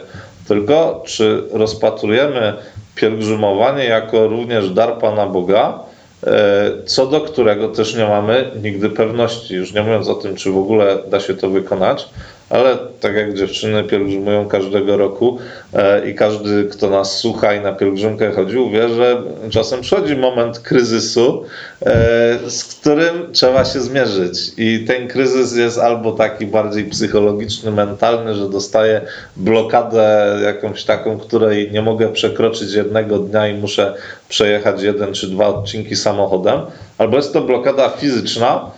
Tylko 0.47 1.03
czy 1.05 1.43
rozpatrujemy 1.51 2.53
pielgrzymowanie 2.95 3.85
jako 3.85 4.27
również 4.27 4.69
dar 4.69 4.97
Pana 4.97 5.27
Boga, 5.27 5.79
e, 5.79 5.90
co 6.85 7.07
do 7.07 7.21
którego 7.21 7.67
też 7.67 7.95
nie 7.95 8.05
mamy 8.05 8.51
nigdy 8.63 8.89
pewności, 8.89 9.55
już 9.55 9.73
nie 9.73 9.81
mówiąc 9.81 10.07
o 10.07 10.15
tym, 10.15 10.35
czy 10.35 10.51
w 10.51 10.57
ogóle 10.57 10.97
da 11.09 11.19
się 11.19 11.33
to 11.33 11.49
wykonać, 11.49 12.09
ale 12.51 12.77
tak 12.99 13.15
jak 13.15 13.33
dziewczyny 13.33 13.83
pielgrzymują 13.83 14.47
każdego 14.47 14.97
roku 14.97 15.37
e, 15.73 16.09
i 16.09 16.15
każdy, 16.15 16.65
kto 16.65 16.89
nas 16.89 17.17
słucha 17.17 17.53
i 17.53 17.61
na 17.61 17.73
pielgrzymkę 17.73 18.31
chodził, 18.31 18.69
wie, 18.69 18.89
że 18.89 19.21
czasem 19.49 19.81
przychodzi 19.81 20.15
moment 20.15 20.59
kryzysu, 20.59 21.43
e, 21.85 22.39
z 22.49 22.63
którym 22.63 23.33
trzeba 23.33 23.65
się 23.65 23.79
zmierzyć. 23.79 24.51
I 24.57 24.85
ten 24.87 25.07
kryzys 25.07 25.55
jest 25.55 25.79
albo 25.79 26.11
taki 26.11 26.45
bardziej 26.45 26.85
psychologiczny, 26.85 27.71
mentalny, 27.71 28.35
że 28.35 28.49
dostaję 28.49 29.01
blokadę 29.37 30.37
jakąś 30.43 30.83
taką, 30.83 31.17
której 31.17 31.71
nie 31.71 31.81
mogę 31.81 32.09
przekroczyć 32.09 32.73
jednego 32.73 33.19
dnia 33.19 33.47
i 33.47 33.53
muszę 33.53 33.93
przejechać 34.29 34.81
jeden 34.81 35.13
czy 35.13 35.27
dwa 35.27 35.47
odcinki 35.47 35.95
samochodem, 35.95 36.59
albo 36.97 37.17
jest 37.17 37.33
to 37.33 37.41
blokada 37.41 37.89
fizyczna, 37.89 38.71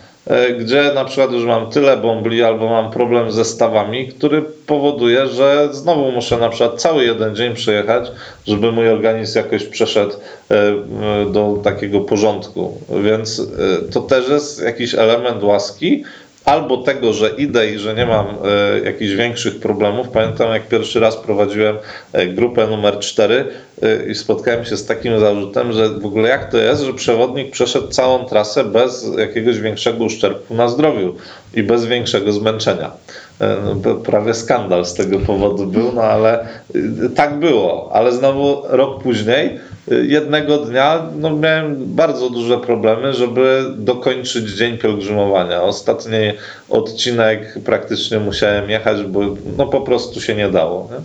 gdzie 0.60 0.92
na 0.94 1.04
przykład 1.04 1.32
już 1.32 1.44
mam 1.44 1.70
tyle 1.70 1.96
bombli 1.96 2.42
albo 2.42 2.68
mam 2.68 2.90
problem 2.90 3.32
ze 3.32 3.44
stawami, 3.44 4.08
który 4.08 4.42
powoduje, 4.42 5.26
że 5.26 5.68
znowu 5.72 6.12
muszę 6.12 6.36
na 6.36 6.48
przykład 6.48 6.80
cały 6.80 7.04
jeden 7.04 7.36
dzień 7.36 7.54
przejechać, 7.54 8.12
żeby 8.46 8.72
mój 8.72 8.88
organizm 8.88 9.38
jakoś 9.38 9.64
przeszedł 9.64 10.14
e, 10.50 11.32
do 11.32 11.60
takiego 11.64 12.00
porządku. 12.00 12.78
Więc 13.04 13.40
e, 13.40 13.92
to 13.92 14.00
też 14.00 14.28
jest 14.28 14.62
jakiś 14.62 14.94
element 14.94 15.42
łaski, 15.42 16.04
albo 16.44 16.76
tego, 16.76 17.12
że 17.12 17.28
idę 17.28 17.70
i 17.70 17.78
że 17.78 17.94
nie 17.94 18.06
mam 18.06 18.26
e, 18.26 18.80
jakichś 18.84 19.12
większych 19.12 19.60
problemów. 19.60 20.08
Pamiętam, 20.08 20.52
jak 20.52 20.68
pierwszy 20.68 21.00
raz 21.00 21.16
prowadziłem 21.16 21.76
e, 22.12 22.26
grupę 22.26 22.66
numer 22.66 22.98
4 22.98 23.46
e, 23.82 24.06
i 24.06 24.14
spotkałem 24.14 24.64
się 24.64 24.76
z 24.76 24.86
takim 24.86 25.20
zarzutem, 25.20 25.72
że 25.72 25.88
w 25.88 26.06
ogóle 26.06 26.28
jak 26.28 26.50
to 26.50 26.58
jest, 26.58 26.82
że 26.82 26.94
przewodnik 26.94 27.50
przeszedł 27.50 27.88
całą 27.88 28.24
trasę 28.24 28.64
bez 28.64 29.06
jakiegoś 29.18 29.60
większego 29.60 30.04
uszczerbku 30.04 30.54
na 30.54 30.68
zdrowiu 30.68 31.14
i 31.54 31.62
bez 31.62 31.86
większego 31.86 32.32
zmęczenia. 32.32 32.90
No, 33.40 33.94
prawie 33.94 34.34
skandal 34.34 34.86
z 34.86 34.94
tego 34.94 35.18
powodu 35.18 35.66
był, 35.66 35.92
no 35.92 36.02
ale 36.02 36.48
tak 37.14 37.38
było. 37.38 37.90
Ale 37.92 38.12
znowu 38.12 38.62
rok 38.68 39.02
później 39.02 39.60
jednego 39.88 40.58
dnia 40.58 41.02
no, 41.16 41.36
miałem 41.36 41.76
bardzo 41.78 42.30
duże 42.30 42.58
problemy, 42.58 43.12
żeby 43.12 43.64
dokończyć 43.76 44.50
dzień 44.50 44.78
pielgrzymowania. 44.78 45.62
Ostatni 45.62 46.18
odcinek 46.70 47.58
praktycznie 47.64 48.18
musiałem 48.18 48.70
jechać, 48.70 49.02
bo 49.02 49.20
no, 49.56 49.66
po 49.66 49.80
prostu 49.80 50.20
się 50.20 50.34
nie 50.34 50.48
dało. 50.48 50.88
Nie? 50.90 50.96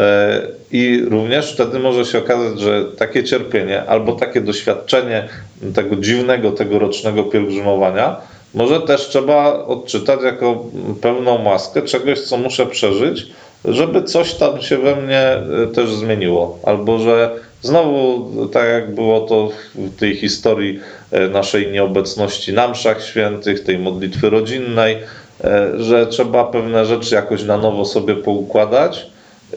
E, 0.00 0.42
I 0.72 1.04
również 1.08 1.52
wtedy 1.52 1.78
może 1.78 2.04
się 2.04 2.18
okazać, 2.18 2.60
że 2.60 2.84
takie 2.84 3.24
cierpienie 3.24 3.84
albo 3.84 4.12
takie 4.12 4.40
doświadczenie 4.40 5.28
tego 5.74 5.96
dziwnego 5.96 6.52
tegorocznego 6.52 7.24
pielgrzymowania 7.24 8.16
może 8.54 8.80
też 8.80 9.08
trzeba 9.08 9.64
odczytać 9.64 10.22
jako 10.22 10.64
pełną 11.00 11.38
maskę 11.38 11.82
czegoś, 11.82 12.20
co 12.20 12.36
muszę 12.36 12.66
przeżyć, 12.66 13.26
żeby 13.64 14.02
coś 14.02 14.34
tam 14.34 14.62
się 14.62 14.78
we 14.78 14.96
mnie 14.96 15.20
e, 15.20 15.66
też 15.74 15.90
zmieniło, 15.90 16.58
albo 16.64 16.98
że 16.98 17.30
Znowu, 17.62 18.28
tak 18.46 18.68
jak 18.68 18.94
było 18.94 19.20
to 19.20 19.50
w 19.74 19.96
tej 19.96 20.16
historii 20.16 20.80
e, 21.10 21.28
naszej 21.28 21.72
nieobecności 21.72 22.52
na 22.52 22.68
mszach 22.68 23.04
świętych, 23.04 23.64
tej 23.64 23.78
modlitwy 23.78 24.30
rodzinnej, 24.30 24.96
e, 25.44 25.70
że 25.78 26.06
trzeba 26.06 26.44
pewne 26.44 26.86
rzeczy 26.86 27.14
jakoś 27.14 27.42
na 27.44 27.56
nowo 27.56 27.84
sobie 27.84 28.16
poukładać. 28.16 29.06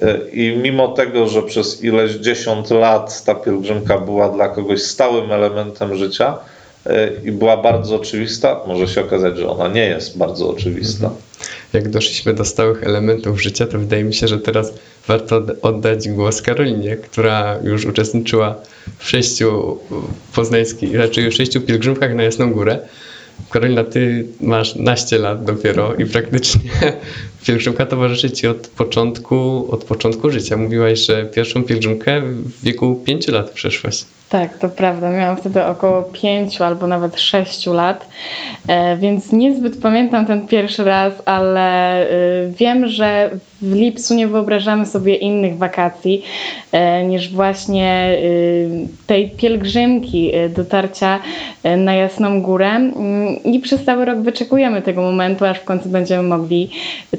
E, 0.01 0.17
I 0.33 0.57
mimo 0.57 0.87
tego, 0.87 1.27
że 1.27 1.43
przez 1.43 1.83
ileś 1.83 2.11
dziesiąt 2.11 2.69
lat 2.71 3.23
ta 3.23 3.35
pielgrzymka 3.35 3.97
była 3.97 4.29
dla 4.29 4.49
kogoś 4.49 4.81
stałym 4.81 5.31
elementem 5.31 5.95
życia 5.95 6.37
i 7.25 7.31
była 7.31 7.57
bardzo 7.57 7.95
oczywista, 7.95 8.61
może 8.67 8.87
się 8.87 9.01
okazać, 9.01 9.37
że 9.37 9.49
ona 9.49 9.67
nie 9.67 9.85
jest 9.85 10.17
bardzo 10.17 10.49
oczywista. 10.49 11.05
Mhm 11.05 11.21
jak 11.75 11.89
doszliśmy 11.89 12.33
do 12.33 12.45
stałych 12.45 12.83
elementów 12.83 13.41
życia, 13.41 13.67
to 13.67 13.79
wydaje 13.79 14.03
mi 14.03 14.13
się, 14.13 14.27
że 14.27 14.39
teraz 14.39 14.73
warto 15.07 15.41
oddać 15.61 16.09
głos 16.09 16.41
Karolinie, 16.41 16.95
która 16.95 17.59
już 17.63 17.85
uczestniczyła 17.85 18.55
w 18.97 19.09
sześciu 19.09 19.77
poznańskich, 20.35 20.95
raczej 20.95 21.29
w 21.29 21.33
sześciu 21.33 21.61
pielgrzymkach 21.61 22.15
na 22.15 22.23
Jasną 22.23 22.53
Górę. 22.53 22.79
Karolina, 23.51 23.83
ty 23.83 24.25
masz 24.41 24.75
naście 24.75 25.17
lat 25.17 25.45
dopiero 25.45 25.95
i 25.95 26.05
praktycznie 26.05 26.71
pielgrzymka 27.45 27.85
towarzyszy 27.85 28.31
ci 28.31 28.47
od 28.47 28.67
początku, 28.67 29.67
od 29.71 29.83
początku 29.83 30.31
życia. 30.31 30.57
Mówiłaś, 30.57 30.99
że 30.99 31.25
pierwszą 31.25 31.63
pielgrzymkę 31.63 32.21
w 32.21 32.63
wieku 32.63 32.95
pięciu 33.05 33.31
lat 33.31 33.51
przeszłaś. 33.51 34.05
Tak, 34.29 34.57
to 34.57 34.69
prawda. 34.69 35.11
Miałam 35.11 35.37
wtedy 35.37 35.65
około 35.65 36.03
pięciu 36.03 36.63
albo 36.63 36.87
nawet 36.87 37.19
sześciu 37.19 37.73
lat, 37.73 38.07
e, 38.67 38.97
więc 38.97 39.31
niezbyt 39.31 39.81
pamiętam 39.81 40.25
ten 40.25 40.47
pierwszy 40.47 40.83
raz, 40.83 41.13
ale 41.25 42.01
e, 42.01 42.07
wiem, 42.59 42.87
że 42.87 43.29
w 43.61 43.73
lipcu 43.73 44.15
nie 44.15 44.27
wyobrażamy 44.27 44.85
sobie 44.85 45.15
innych 45.15 45.57
wakacji 45.57 46.23
e, 46.71 47.05
niż 47.05 47.29
właśnie 47.33 48.17
tej 49.07 49.29
pielgrzymki 49.29 50.31
dotarcia 50.55 51.19
na 51.77 51.95
Jasną 51.95 52.41
Górę 52.41 52.69
mm, 52.69 53.43
i 53.43 53.59
przez 53.59 53.83
cały 53.83 54.05
rok 54.05 54.19
wyczekujemy 54.19 54.81
tego 54.81 55.01
momentu, 55.01 55.45
aż 55.45 55.59
w 55.59 55.63
końcu 55.63 55.89
będziemy 55.89 56.23
mogli 56.23 56.69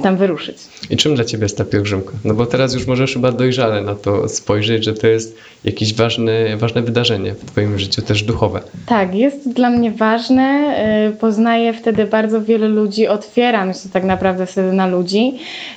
tam 0.02 0.15
wyruszyć. 0.16 0.56
I 0.90 0.96
czym 0.96 1.14
dla 1.14 1.25
Ciebie 1.25 1.42
jest 1.42 1.58
ta 1.58 1.64
pielgrzymka? 1.64 2.12
No 2.25 2.35
bo 2.35 2.46
teraz 2.46 2.75
już 2.75 2.87
możesz 2.87 3.12
chyba 3.12 3.32
dojrzale 3.32 3.82
na 3.82 3.94
to 3.94 4.28
spojrzeć, 4.28 4.85
że 4.85 4.94
to 4.94 5.06
jest 5.06 5.38
jakieś 5.64 5.94
ważne, 5.94 6.56
ważne 6.56 6.82
wydarzenie 6.82 7.35
w 7.35 7.44
Twoim 7.44 7.78
życiu, 7.78 8.02
też 8.02 8.23
duchowe. 8.23 8.61
Tak, 8.87 9.14
jest 9.14 9.52
dla 9.52 9.70
mnie 9.70 9.90
ważne. 9.90 10.76
Y, 11.08 11.16
poznaję 11.16 11.73
wtedy 11.73 12.04
bardzo 12.04 12.42
wiele 12.42 12.68
ludzi, 12.68 13.08
otwieram 13.08 13.75
się 13.75 13.88
tak 13.92 14.04
naprawdę 14.04 14.46
wtedy 14.46 14.73
na 14.73 14.87
ludzi, 14.87 15.35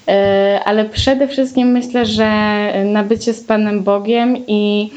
y, 0.10 0.12
ale 0.66 0.86
przede 0.86 1.28
wszystkim 1.28 1.68
myślę, 1.68 2.06
że 2.06 2.30
nabycie 2.86 3.34
z 3.34 3.44
Panem 3.44 3.84
Bogiem 3.84 4.38
i 4.48 4.90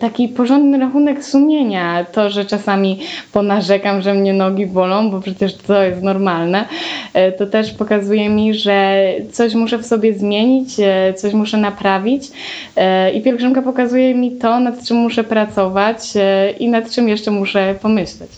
taki 0.00 0.28
porządny 0.28 0.78
rachunek 0.78 1.24
sumienia. 1.24 2.04
To, 2.04 2.30
że 2.30 2.44
czasami 2.44 3.00
ponarzekam, 3.32 4.02
że 4.02 4.14
mnie 4.14 4.32
nogi 4.32 4.66
bolą, 4.66 5.10
bo 5.10 5.20
przecież 5.20 5.54
to 5.54 5.82
jest 5.82 6.02
normalne, 6.02 6.64
to 7.38 7.46
też 7.46 7.72
pokazuje 7.72 8.28
mi, 8.28 8.54
że 8.54 9.08
coś 9.32 9.54
muszę 9.54 9.78
w 9.78 9.86
sobie 9.86 10.14
zmienić, 10.14 10.76
coś 11.16 11.32
muszę 11.32 11.56
naprawić 11.56 12.22
i 13.14 13.20
pielgrzymka 13.20 13.62
pokazuje 13.62 14.14
mi 14.14 14.32
to, 14.32 14.60
nad 14.60 14.84
czym 14.84 14.96
muszę 14.96 15.24
pracować 15.24 16.02
i 16.58 16.68
nad 16.68 16.90
czym 16.90 17.08
jeszcze 17.08 17.30
muszę 17.30 17.74
pomyśleć. 17.82 18.30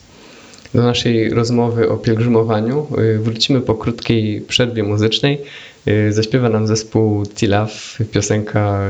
Do 0.75 0.83
naszej 0.83 1.31
rozmowy 1.31 1.91
o 1.91 1.97
pielgrzymowaniu 1.97 2.87
wrócimy 3.19 3.61
po 3.61 3.75
krótkiej 3.75 4.41
przerwie 4.41 4.83
muzycznej. 4.83 5.41
Zaśpiewa 6.11 6.49
nam 6.49 6.67
zespół 6.67 7.27
Tilaf, 7.27 7.99
piosenka 8.13 8.81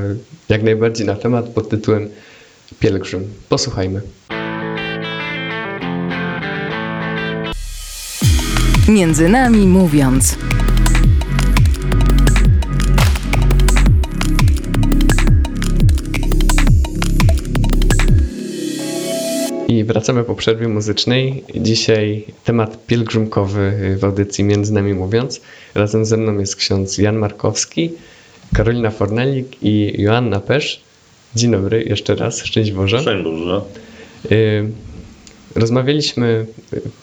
jak 0.48 0.62
najbardziej 0.62 1.06
na 1.06 1.16
temat 1.16 1.48
pod 1.48 1.68
tytułem 1.68 2.08
Pielgrzym. 2.80 3.24
Posłuchajmy. 3.48 4.00
Między 8.88 9.28
nami 9.28 9.66
mówiąc. 9.66 10.36
I 19.72 19.84
wracamy 19.84 20.24
po 20.24 20.34
przerwie 20.34 20.68
muzycznej. 20.68 21.44
Dzisiaj 21.54 22.24
temat 22.44 22.86
pielgrzymkowy 22.86 23.96
w 23.98 24.04
audycji 24.04 24.44
Między 24.44 24.72
Nami 24.72 24.94
Mówiąc. 24.94 25.40
Razem 25.74 26.04
ze 26.04 26.16
mną 26.16 26.38
jest 26.38 26.56
ksiądz 26.56 26.98
Jan 26.98 27.16
Markowski, 27.16 27.90
Karolina 28.54 28.90
Fornelik 28.90 29.62
i 29.62 30.02
Joanna 30.02 30.40
Pesz. 30.40 30.80
Dzień 31.36 31.50
dobry, 31.50 31.84
jeszcze 31.84 32.14
raz, 32.14 32.44
szczęść 32.44 32.72
Boże. 32.72 33.00
Szczęść 33.00 33.24
Boże. 33.24 33.62
Rozmawialiśmy 35.54 36.46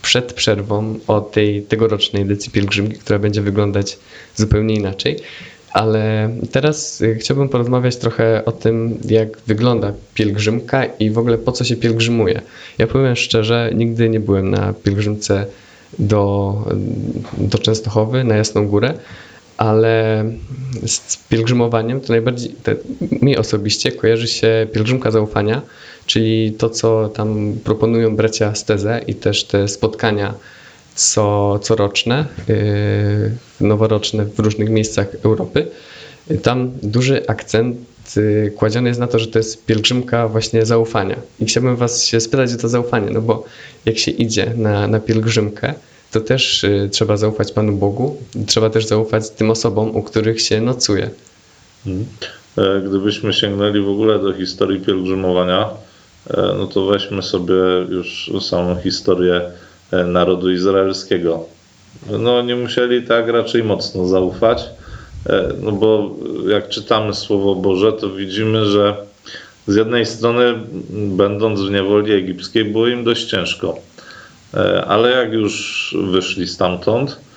przed 0.02 0.34
przerwą 0.34 1.00
o 1.08 1.22
tej 1.22 1.62
tegorocznej 1.62 2.22
edycji 2.22 2.52
pielgrzymki, 2.52 2.98
która 2.98 3.20
będzie 3.20 3.42
wyglądać 3.42 3.98
zupełnie 4.36 4.76
inaczej. 4.76 5.20
Ale 5.74 6.30
teraz 6.52 7.04
chciałbym 7.20 7.50
porozmawiać 7.50 7.98
trochę 7.98 8.46
o 8.46 8.52
tym, 8.52 8.98
jak 9.10 9.38
wygląda 9.48 9.94
pielgrzymka 10.14 10.86
i 10.86 11.10
w 11.10 11.18
ogóle 11.18 11.38
po 11.38 11.52
co 11.52 11.64
się 11.64 11.76
pielgrzymuje. 11.76 12.42
Ja 12.78 12.88
powiem 12.88 13.16
szczerze, 13.16 13.72
nigdy 13.76 14.10
nie 14.10 14.20
byłem 14.20 14.50
na 14.50 14.74
pielgrzymce 14.74 15.46
do, 16.00 16.56
do 17.38 17.58
Częstochowy, 17.58 18.24
na 18.24 18.36
Jasną 18.36 18.68
Górę, 18.68 18.94
ale 19.58 20.26
z 20.86 21.18
pielgrzymowaniem 21.18 22.02
to 22.02 22.14
najbardziej, 22.14 22.56
mi 23.22 23.38
osobiście 23.38 23.92
kojarzy 23.92 24.28
się 24.28 24.68
pielgrzymka 24.74 25.12
zaufania, 25.12 25.62
czyli 26.06 26.52
to, 26.52 26.70
co 26.70 27.10
tam 27.10 27.54
proponują 27.64 28.16
bracia 28.16 28.56
Steze 28.56 29.02
i 29.08 29.16
też 29.16 29.44
te 29.44 29.68
spotkania 29.68 30.34
co, 30.96 31.60
coroczne, 31.62 32.26
yy, 32.48 33.68
noworoczne 33.68 34.26
w 34.26 34.40
różnych 34.40 34.70
miejscach 34.70 35.08
Europy. 35.24 35.68
Tam 36.44 36.72
duży 36.84 37.28
akcent 37.28 37.78
yy, 38.16 38.54
kładziony 38.56 38.90
jest 38.90 39.00
na 39.00 39.08
to, 39.08 39.20
że 39.20 39.28
to 39.28 39.40
jest 39.40 39.66
pielgrzymka 39.66 40.28
właśnie 40.28 40.66
zaufania. 40.66 41.16
I 41.40 41.46
chciałbym 41.46 41.76
Was 41.76 42.06
się 42.06 42.20
spytać 42.20 42.54
o 42.54 42.58
to 42.58 42.70
zaufanie, 42.70 43.12
no 43.12 43.22
bo 43.22 43.46
jak 43.86 43.98
się 43.98 44.12
idzie 44.12 44.54
na, 44.56 44.88
na 44.88 45.00
pielgrzymkę, 45.00 45.74
to 46.12 46.22
też 46.22 46.64
y, 46.64 46.90
trzeba 46.92 47.18
zaufać 47.18 47.52
Panu 47.52 47.78
Bogu, 47.78 48.18
trzeba 48.48 48.70
też 48.70 48.86
zaufać 48.86 49.30
tym 49.30 49.52
osobom, 49.52 49.96
u 49.96 50.04
których 50.04 50.42
się 50.42 50.62
nocuje. 50.62 51.10
Mhm. 51.88 52.06
E, 52.58 52.82
gdybyśmy 52.82 53.34
sięgnęli 53.34 53.82
w 53.82 53.90
ogóle 53.90 54.20
do 54.20 54.34
historii 54.34 54.80
pielgrzymowania, 54.80 55.70
e, 56.30 56.42
no 56.58 56.68
to 56.68 56.86
weźmy 56.86 57.24
sobie 57.24 57.54
już 57.90 58.32
samą 58.42 58.76
historię 58.76 59.42
narodu 59.92 60.52
izraelskiego. 60.52 61.46
No 62.20 62.42
nie 62.42 62.56
musieli 62.56 63.08
tak 63.08 63.28
raczej 63.28 63.64
mocno 63.64 64.08
zaufać, 64.08 64.64
no 65.62 65.72
bo 65.72 66.16
jak 66.48 66.70
czytamy 66.70 67.14
Słowo 67.14 67.56
Boże, 67.56 67.94
to 67.94 68.10
widzimy, 68.10 68.66
że 68.66 68.96
z 69.68 69.76
jednej 69.76 70.06
strony, 70.06 70.54
będąc 70.90 71.62
w 71.62 71.72
niewoli 71.72 72.14
egipskiej, 72.14 72.66
było 72.66 72.88
im 72.88 73.04
dość 73.04 73.26
ciężko. 73.26 73.80
E, 74.54 74.86
ale 74.86 75.12
jak 75.12 75.34
już 75.34 75.96
wyszli 76.12 76.48
stamtąd 76.48 77.12
e, 77.12 77.29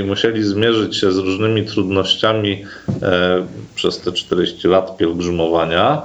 i 0.00 0.02
musieli 0.02 0.44
zmierzyć 0.44 0.96
się 0.96 1.12
z 1.12 1.18
różnymi 1.18 1.64
trudnościami 1.64 2.64
e, 3.02 3.46
przez 3.74 4.00
te 4.00 4.12
40 4.12 4.68
lat 4.68 4.96
pielgrzymowania 4.96 6.02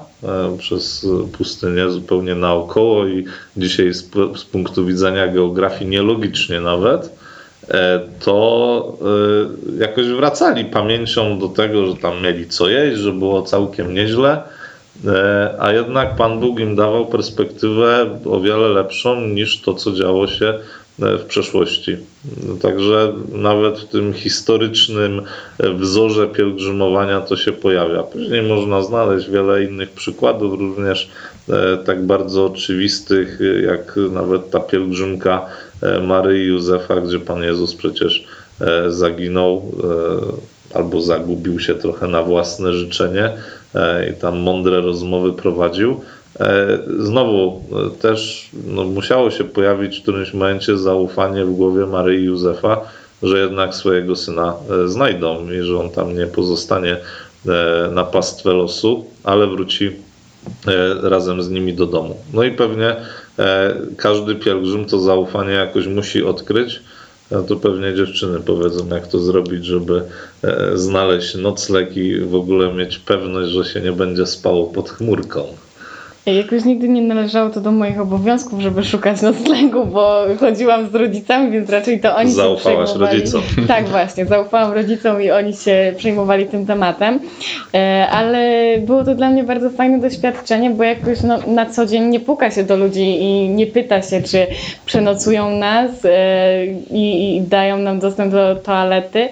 przez 0.57 1.07
pustynię 1.37 1.89
zupełnie 1.89 2.35
naokoło 2.35 3.07
i 3.07 3.25
dzisiaj 3.57 3.93
z, 3.93 4.09
z 4.35 4.43
punktu 4.43 4.85
widzenia 4.85 5.27
geografii 5.27 5.89
nielogicznie 5.89 6.61
nawet, 6.61 7.17
to 8.19 8.97
jakoś 9.79 10.07
wracali 10.07 10.65
pamięcią 10.65 11.39
do 11.39 11.47
tego, 11.47 11.87
że 11.87 11.95
tam 11.95 12.21
mieli 12.21 12.47
co 12.47 12.69
jeść, 12.69 12.97
że 12.97 13.11
było 13.11 13.41
całkiem 13.41 13.93
nieźle 13.93 14.43
E, 15.05 15.55
a 15.59 15.71
jednak 15.71 16.15
Pan 16.15 16.39
Bóg 16.39 16.59
im 16.59 16.75
dawał 16.75 17.05
perspektywę 17.05 18.19
o 18.25 18.39
wiele 18.39 18.67
lepszą 18.67 19.21
niż 19.21 19.61
to, 19.61 19.73
co 19.73 19.91
działo 19.91 20.27
się 20.27 20.45
e, 20.45 20.59
w 20.99 21.25
przeszłości. 21.25 21.97
Także 22.61 23.13
nawet 23.31 23.79
w 23.79 23.87
tym 23.87 24.13
historycznym 24.13 25.21
e, 25.59 25.73
wzorze 25.73 26.27
pielgrzymowania 26.27 27.21
to 27.21 27.37
się 27.37 27.51
pojawia. 27.51 28.03
Później 28.03 28.43
można 28.43 28.81
znaleźć 28.81 29.29
wiele 29.29 29.63
innych 29.63 29.89
przykładów, 29.89 30.59
również 30.59 31.09
tak 31.85 32.05
bardzo 32.05 32.45
oczywistych, 32.45 33.39
jak 33.65 33.95
nawet 34.11 34.49
ta 34.49 34.59
pielgrzymka 34.59 35.45
Maryi 36.07 36.45
Józefa, 36.45 37.01
gdzie 37.01 37.19
Pan 37.19 37.43
Jezus 37.43 37.75
przecież 37.75 38.27
zaginął 38.87 39.71
albo 40.73 41.01
zagubił 41.01 41.59
się 41.59 41.75
trochę 41.75 42.07
na 42.07 42.23
własne 42.23 42.73
życzenie 42.73 43.31
E, 43.75 44.09
i 44.09 44.13
tam 44.13 44.37
mądre 44.37 44.81
rozmowy 44.81 45.33
prowadził. 45.33 46.01
E, 46.39 46.79
znowu 46.99 47.61
e, 47.71 47.89
też 48.01 48.49
no, 48.67 48.83
musiało 48.83 49.31
się 49.31 49.43
pojawić 49.43 49.99
w 49.99 50.01
którymś 50.01 50.33
momencie 50.33 50.77
zaufanie 50.77 51.45
w 51.45 51.51
głowie 51.51 51.85
Maryi 51.85 52.23
Józefa, 52.23 52.81
że 53.23 53.39
jednak 53.39 53.75
swojego 53.75 54.15
syna 54.15 54.53
znajdą 54.85 55.51
i 55.51 55.61
że 55.61 55.79
on 55.79 55.89
tam 55.89 56.15
nie 56.17 56.27
pozostanie 56.27 56.97
na 57.91 58.03
pastwę 58.03 58.53
losu, 58.53 59.05
ale 59.23 59.47
wróci 59.47 59.91
razem 61.01 61.41
z 61.41 61.49
nimi 61.49 61.73
do 61.73 61.85
domu. 61.85 62.17
No 62.33 62.43
i 62.43 62.51
pewnie 62.51 62.95
każdy 63.97 64.35
pielgrzym 64.35 64.85
to 64.85 64.99
zaufanie 64.99 65.53
jakoś 65.53 65.87
musi 65.87 66.23
odkryć 66.23 66.81
to 67.47 67.55
pewnie 67.55 67.95
dziewczyny 67.95 68.39
powiedzą, 68.39 68.87
jak 68.87 69.07
to 69.07 69.19
zrobić, 69.19 69.65
żeby 69.65 70.03
e, 70.43 70.77
znaleźć 70.77 71.35
nocleg 71.35 71.97
i 71.97 72.19
w 72.19 72.35
ogóle 72.35 72.73
mieć 72.73 72.97
pewność, 72.97 73.49
że 73.49 73.65
się 73.65 73.81
nie 73.81 73.91
będzie 73.91 74.25
spało 74.25 74.67
pod 74.67 74.89
chmurką. 74.89 75.47
Jakoś 76.33 76.65
nigdy 76.65 76.89
nie 76.89 77.01
należało 77.01 77.49
to 77.49 77.61
do 77.61 77.71
moich 77.71 77.99
obowiązków, 77.99 78.59
żeby 78.61 78.83
szukać 78.83 79.21
noclegu, 79.21 79.85
bo 79.85 80.21
chodziłam 80.39 80.89
z 80.89 80.95
rodzicami, 80.95 81.51
więc 81.51 81.69
raczej 81.69 81.99
to 81.99 82.15
oni 82.15 82.31
Zaufałaś 82.31 82.89
się 82.89 82.95
przejmowali. 82.95 83.19
rodzicom. 83.19 83.41
Tak, 83.67 83.87
właśnie, 83.87 84.25
zaufałam 84.25 84.71
rodzicom 84.73 85.21
i 85.21 85.31
oni 85.31 85.53
się 85.53 85.93
przejmowali 85.97 86.45
tym 86.45 86.65
tematem. 86.65 87.19
E, 87.73 88.07
ale 88.11 88.73
było 88.79 89.03
to 89.03 89.15
dla 89.15 89.29
mnie 89.29 89.43
bardzo 89.43 89.69
fajne 89.69 89.99
doświadczenie, 89.99 90.69
bo 90.69 90.83
jakoś 90.83 91.21
no, 91.21 91.37
na 91.47 91.65
co 91.65 91.85
dzień 91.85 92.03
nie 92.03 92.19
puka 92.19 92.51
się 92.51 92.63
do 92.63 92.77
ludzi 92.77 93.21
i 93.21 93.49
nie 93.49 93.67
pyta 93.67 94.01
się, 94.01 94.21
czy 94.21 94.47
przenocują 94.85 95.51
nas 95.57 95.91
e, 96.05 96.65
i, 96.91 97.35
i 97.37 97.41
dają 97.41 97.77
nam 97.77 97.99
dostęp 97.99 98.31
do 98.31 98.55
toalety. 98.55 99.29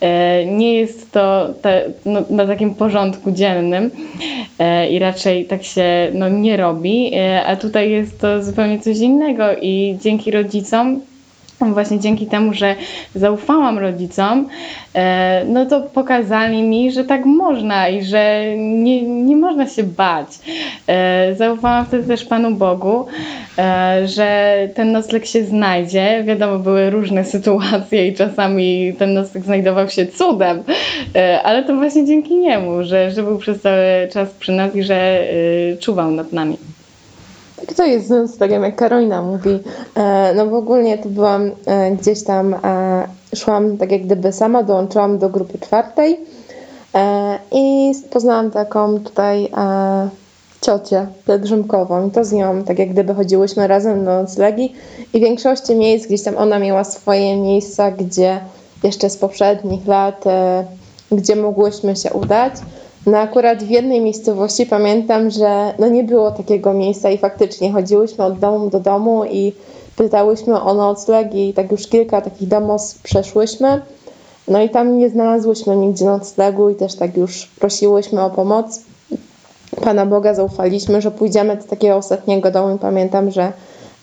E, 0.00 0.46
nie 0.46 0.74
jest 0.74 1.12
to 1.12 1.48
te, 1.62 1.84
no, 2.06 2.22
na 2.30 2.46
takim 2.46 2.74
porządku 2.74 3.30
dziennym 3.32 3.90
i 4.90 4.98
raczej 4.98 5.44
tak 5.44 5.64
się 5.64 6.10
no, 6.14 6.28
nie 6.28 6.56
robi, 6.56 7.14
e, 7.14 7.46
a 7.46 7.56
tutaj 7.56 7.90
jest 7.90 8.20
to 8.20 8.42
zupełnie 8.42 8.80
coś 8.80 8.98
innego 8.98 9.44
i 9.62 9.98
dzięki 10.02 10.30
rodzicom 10.30 11.00
właśnie 11.60 12.00
dzięki 12.00 12.26
temu, 12.26 12.52
że 12.54 12.74
zaufałam 13.14 13.78
rodzicom, 13.78 14.48
e, 14.94 15.44
no 15.44 15.66
to 15.66 15.80
pokazali 15.80 16.62
mi, 16.62 16.92
że 16.92 17.04
tak 17.04 17.24
można 17.24 17.88
i 17.88 18.04
że 18.04 18.42
nie, 18.56 19.02
nie 19.02 19.36
można 19.36 19.68
się 19.68 19.82
bać. 19.82 20.28
E, 20.86 21.34
zaufałam 21.34 21.86
wtedy 21.86 22.08
też 22.08 22.24
Panu 22.24 22.50
Bogu, 22.50 23.06
że 24.04 24.58
ten 24.74 24.92
nocleg 24.92 25.26
się 25.26 25.44
znajdzie. 25.44 26.24
Wiadomo, 26.24 26.58
były 26.58 26.90
różne 26.90 27.24
sytuacje 27.24 28.08
i 28.08 28.14
czasami 28.14 28.92
ten 28.98 29.14
nocleg 29.14 29.44
znajdował 29.44 29.88
się 29.88 30.06
cudem, 30.06 30.62
ale 31.44 31.64
to 31.64 31.76
właśnie 31.76 32.06
dzięki 32.06 32.36
niemu, 32.36 32.84
że, 32.84 33.10
że 33.10 33.22
był 33.22 33.38
przez 33.38 33.62
cały 33.62 34.08
czas 34.12 34.30
przy 34.30 34.52
nas 34.52 34.76
i 34.76 34.82
że 34.82 35.24
czuwał 35.80 36.10
nad 36.10 36.32
nami. 36.32 36.56
Tak 37.66 37.76
to 37.76 37.84
jest 37.84 38.06
z 38.06 38.10
noclegiem, 38.10 38.62
jak 38.62 38.76
Karolina 38.76 39.22
mówi. 39.22 39.58
E, 39.94 40.34
no 40.34 40.46
w 40.46 40.54
ogóle 40.54 40.98
to 40.98 41.08
byłam 41.08 41.50
e, 41.66 41.90
gdzieś 41.90 42.24
tam, 42.24 42.54
e, 42.54 43.08
szłam 43.36 43.78
tak 43.78 43.92
jak 43.92 44.02
gdyby 44.02 44.32
sama, 44.32 44.62
dołączyłam 44.62 45.18
do 45.18 45.28
grupy 45.28 45.58
czwartej 45.58 46.20
i 47.52 47.92
poznałam 48.10 48.50
taką 48.50 49.00
tutaj 49.00 49.50
ciocię 50.60 51.06
pielgrzymkową 51.26 52.08
i 52.08 52.10
to 52.10 52.24
z 52.24 52.32
nią, 52.32 52.64
tak 52.64 52.78
jak 52.78 52.90
gdyby 52.90 53.14
chodziłyśmy 53.14 53.66
razem 53.66 54.04
do 54.04 54.22
noclegi 54.22 54.72
i 55.14 55.18
w 55.18 55.22
większości 55.22 55.74
miejsc 55.74 56.06
gdzieś 56.06 56.22
tam 56.22 56.36
ona 56.36 56.58
miała 56.58 56.84
swoje 56.84 57.36
miejsca, 57.36 57.90
gdzie 57.90 58.40
jeszcze 58.82 59.10
z 59.10 59.16
poprzednich 59.16 59.86
lat, 59.86 60.26
e, 60.26 60.64
gdzie 61.12 61.36
mogłyśmy 61.36 61.96
się 61.96 62.12
udać. 62.12 62.52
No 63.06 63.18
akurat 63.18 63.64
w 63.64 63.70
jednej 63.70 64.00
miejscowości 64.00 64.66
pamiętam, 64.66 65.30
że 65.30 65.74
no 65.78 65.88
nie 65.88 66.04
było 66.04 66.30
takiego 66.30 66.72
miejsca 66.72 67.10
i 67.10 67.18
faktycznie 67.18 67.72
chodziłyśmy 67.72 68.24
od 68.24 68.38
domu 68.38 68.70
do 68.70 68.80
domu 68.80 69.24
i 69.24 69.52
pytałyśmy 69.96 70.60
o 70.60 70.74
nocleg 70.74 71.34
i 71.34 71.52
tak 71.52 71.72
już 71.72 71.86
kilka 71.86 72.20
takich 72.20 72.48
domostw 72.48 73.02
przeszłyśmy. 73.02 73.80
No 74.48 74.62
i 74.62 74.70
tam 74.70 74.98
nie 74.98 75.10
znalazłyśmy 75.10 75.76
nigdzie 75.76 76.04
noclegu 76.04 76.70
i 76.70 76.74
też 76.74 76.94
tak 76.94 77.16
już 77.16 77.46
prosiłyśmy 77.46 78.22
o 78.22 78.30
pomoc. 78.30 78.80
Pana 79.84 80.06
Boga 80.06 80.34
zaufaliśmy, 80.34 81.00
że 81.00 81.10
pójdziemy 81.10 81.56
do 81.56 81.64
takiego 81.64 81.96
ostatniego 81.96 82.50
domu. 82.50 82.78
Pamiętam, 82.78 83.30
że 83.30 83.52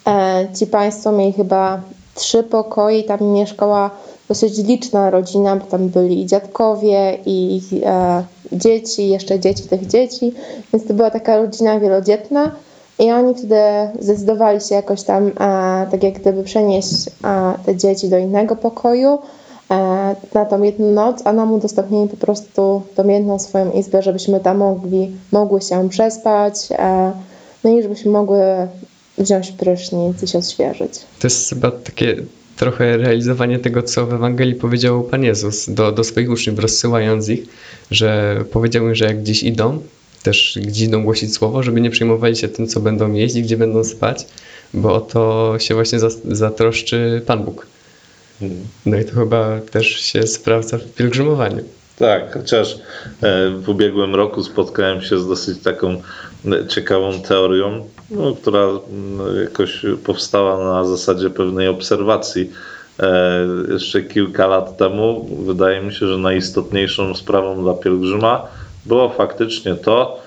e, 0.08 0.48
ci 0.60 0.68
państwo 0.68 1.12
mieli 1.12 1.34
chyba 1.34 1.82
trzy 2.16 2.44
pokoje 2.44 3.00
i 3.00 3.04
tam 3.04 3.24
mieszkała 3.24 3.90
dosyć 4.30 4.58
liczna 4.58 5.10
rodzina, 5.10 5.56
bo 5.56 5.66
tam 5.66 5.90
byli 5.90 6.22
i 6.22 6.26
dziadkowie, 6.26 7.18
i 7.26 7.62
e, 7.86 8.24
dzieci, 8.54 9.10
jeszcze 9.10 9.40
dzieci 9.40 9.64
tych 9.64 9.88
dzieci, 9.88 10.34
więc 10.74 10.88
to 10.88 10.94
była 10.94 11.12
taka 11.12 11.38
rodzina 11.38 11.80
wielodzietna. 11.80 12.52
I 13.00 13.12
oni 13.12 13.36
wtedy 13.36 13.56
zdecydowali 14.00 14.62
się 14.62 14.76
jakoś 14.76 15.04
tam, 15.04 15.32
a, 15.38 15.86
tak 15.92 16.04
jak 16.04 16.20
gdyby 16.20 16.44
przenieść 16.44 17.10
a, 17.22 17.58
te 17.66 17.76
dzieci 17.76 18.10
do 18.10 18.18
innego 18.18 18.56
pokoju 18.56 19.20
a, 19.70 20.12
e, 20.12 20.16
na 20.34 20.46
tą 20.46 20.62
jedną 20.62 20.92
noc, 20.92 21.22
a 21.26 21.34
nam 21.34 21.54
udostępnili 21.54 22.10
po 22.10 22.18
prostu 22.18 22.82
tą 22.96 23.08
jedną 23.08 23.40
swoją 23.40 23.72
izbę, 23.72 24.02
żebyśmy 24.02 24.40
tam 24.40 24.58
mogli, 24.58 25.12
mogły 25.32 25.62
się 25.62 25.90
przespać, 25.90 26.56
a, 26.78 27.10
e, 27.10 27.12
no 27.64 27.70
i 27.70 27.84
żebyśmy 27.84 28.12
mogły 28.12 28.40
wziąć 29.18 29.52
prysznic 29.52 30.24
i 30.24 30.28
się 30.28 30.38
odświeżyć. 30.38 30.94
To 31.20 31.28
jest 31.28 31.50
chyba 31.50 31.72
takie 31.72 32.16
trochę 32.56 32.98
realizowanie 32.98 33.60
tego, 33.60 33.84
co 33.84 34.06
w 34.08 34.14
Ewangelii 34.14 34.56
powiedział 34.56 35.04
Pan 35.04 35.24
Jezus 35.24 35.70
do, 35.70 35.92
do 35.92 36.04
swoich 36.04 36.32
uczniów, 36.32 36.60
rozsyłając 36.60 37.30
ich, 37.30 37.44
że 37.92 38.44
powiedział 38.52 38.88
im, 38.88 38.96
że 38.96 39.06
jak 39.06 39.22
gdzieś 39.22 39.44
idą, 39.44 39.82
też 40.24 40.60
gdzie 40.62 40.86
idą 40.86 41.04
głosić 41.04 41.34
słowo, 41.34 41.64
żeby 41.64 41.82
nie 41.82 41.90
przejmowali 41.90 42.36
się 42.36 42.48
tym, 42.48 42.68
co 42.68 42.80
będą 42.80 43.14
jeść 43.14 43.36
i 43.36 43.44
gdzie 43.44 43.58
będą 43.58 43.84
spać, 43.84 44.26
bo 44.74 44.94
o 44.94 45.02
to 45.02 45.56
się 45.60 45.74
właśnie 45.74 46.00
zatroszczy 46.26 47.22
Pan 47.26 47.44
Bóg. 47.44 47.68
Mhm. 48.42 48.62
No 48.86 48.98
i 49.00 49.06
to 49.06 49.14
chyba 49.14 49.60
też 49.72 49.88
się 49.88 50.28
sprawdza 50.28 50.78
w 50.78 50.84
pielgrzymowaniu. 50.84 51.64
Tak, 52.00 52.34
chociaż 52.34 52.76
e, 53.22 53.50
w 53.50 53.70
ubiegłym 53.70 54.16
roku 54.16 54.44
spotkałem 54.44 55.02
się 55.02 55.20
z 55.20 55.28
dosyć 55.28 55.64
taką 55.64 56.02
ciekawą 56.68 57.22
teorią, 57.22 57.86
no, 58.12 58.36
która 58.42 58.68
jakoś 59.44 59.86
powstała 60.06 60.74
na 60.74 60.86
zasadzie 60.86 61.30
pewnej 61.30 61.68
obserwacji. 61.68 62.52
E, 63.00 63.46
jeszcze 63.72 64.02
kilka 64.02 64.48
lat 64.48 64.78
temu 64.78 65.30
wydaje 65.46 65.82
mi 65.82 65.94
się, 65.94 66.08
że 66.08 66.18
najistotniejszą 66.18 67.16
sprawą 67.16 67.64
dla 67.64 67.74
pielgrzyma 67.74 68.48
było 68.86 69.10
faktycznie 69.10 69.76
to, 69.76 70.20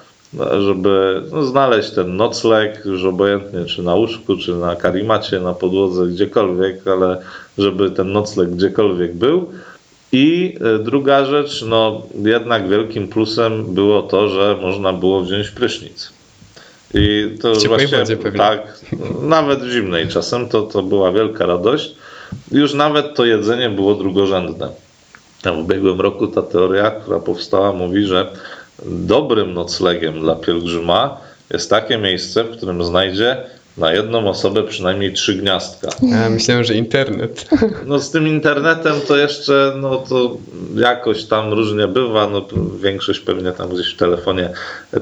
żeby 0.66 1.22
no, 1.32 1.42
znaleźć 1.42 1.90
ten 1.90 2.16
nocleg, 2.16 2.82
już 2.84 3.04
obojętnie 3.04 3.64
czy 3.64 3.82
na 3.82 3.94
łóżku, 3.94 4.36
czy 4.36 4.54
na 4.54 4.76
karimacie, 4.76 5.40
na 5.40 5.54
podłodze, 5.54 6.06
gdziekolwiek, 6.06 6.86
ale 6.86 7.22
żeby 7.58 7.90
ten 7.90 8.12
nocleg 8.12 8.50
gdziekolwiek 8.50 9.14
był. 9.14 9.50
I 10.16 10.54
e, 10.60 10.78
druga 10.78 11.24
rzecz, 11.24 11.62
no 11.62 12.02
jednak 12.24 12.68
wielkim 12.68 13.08
plusem 13.08 13.74
było 13.74 14.02
to, 14.02 14.28
że 14.28 14.56
można 14.62 14.92
było 14.92 15.20
wziąć 15.20 15.50
prysznic. 15.50 16.12
I 16.94 17.36
to 17.40 17.52
w 17.54 17.66
właśnie 17.66 18.06
tak, 18.36 18.80
nawet 19.22 19.60
w 19.60 19.70
zimnej 19.70 20.08
czasem 20.08 20.48
to, 20.48 20.62
to 20.62 20.82
była 20.82 21.12
wielka 21.12 21.46
radość. 21.46 21.94
Już 22.52 22.74
nawet 22.74 23.14
to 23.14 23.24
jedzenie 23.24 23.70
było 23.70 23.94
drugorzędne. 23.94 24.68
W 25.44 25.58
ubiegłym 25.58 26.00
roku 26.00 26.26
ta 26.26 26.42
teoria, 26.42 26.90
która 26.90 27.18
powstała, 27.18 27.72
mówi, 27.72 28.04
że 28.06 28.26
dobrym 28.84 29.54
noclegiem 29.54 30.20
dla 30.20 30.34
pielgrzyma 30.34 31.20
jest 31.50 31.70
takie 31.70 31.98
miejsce, 31.98 32.44
w 32.44 32.56
którym 32.56 32.84
znajdzie 32.84 33.36
na 33.78 33.92
jedną 33.92 34.28
osobę 34.28 34.62
przynajmniej 34.62 35.12
trzy 35.12 35.34
gniazdka. 35.34 35.88
Ja 36.02 36.30
myślałem, 36.30 36.64
że 36.64 36.74
internet. 36.74 37.48
No 37.86 37.98
z 37.98 38.10
tym 38.10 38.28
internetem 38.28 38.94
to 39.08 39.16
jeszcze, 39.16 39.72
no 39.80 39.96
to 39.96 40.36
jakoś 40.74 41.24
tam 41.24 41.52
różnie 41.52 41.88
bywa, 41.88 42.28
no 42.28 42.46
większość 42.82 43.20
pewnie 43.20 43.52
tam 43.52 43.68
gdzieś 43.68 43.94
w 43.94 43.96
telefonie 43.96 44.50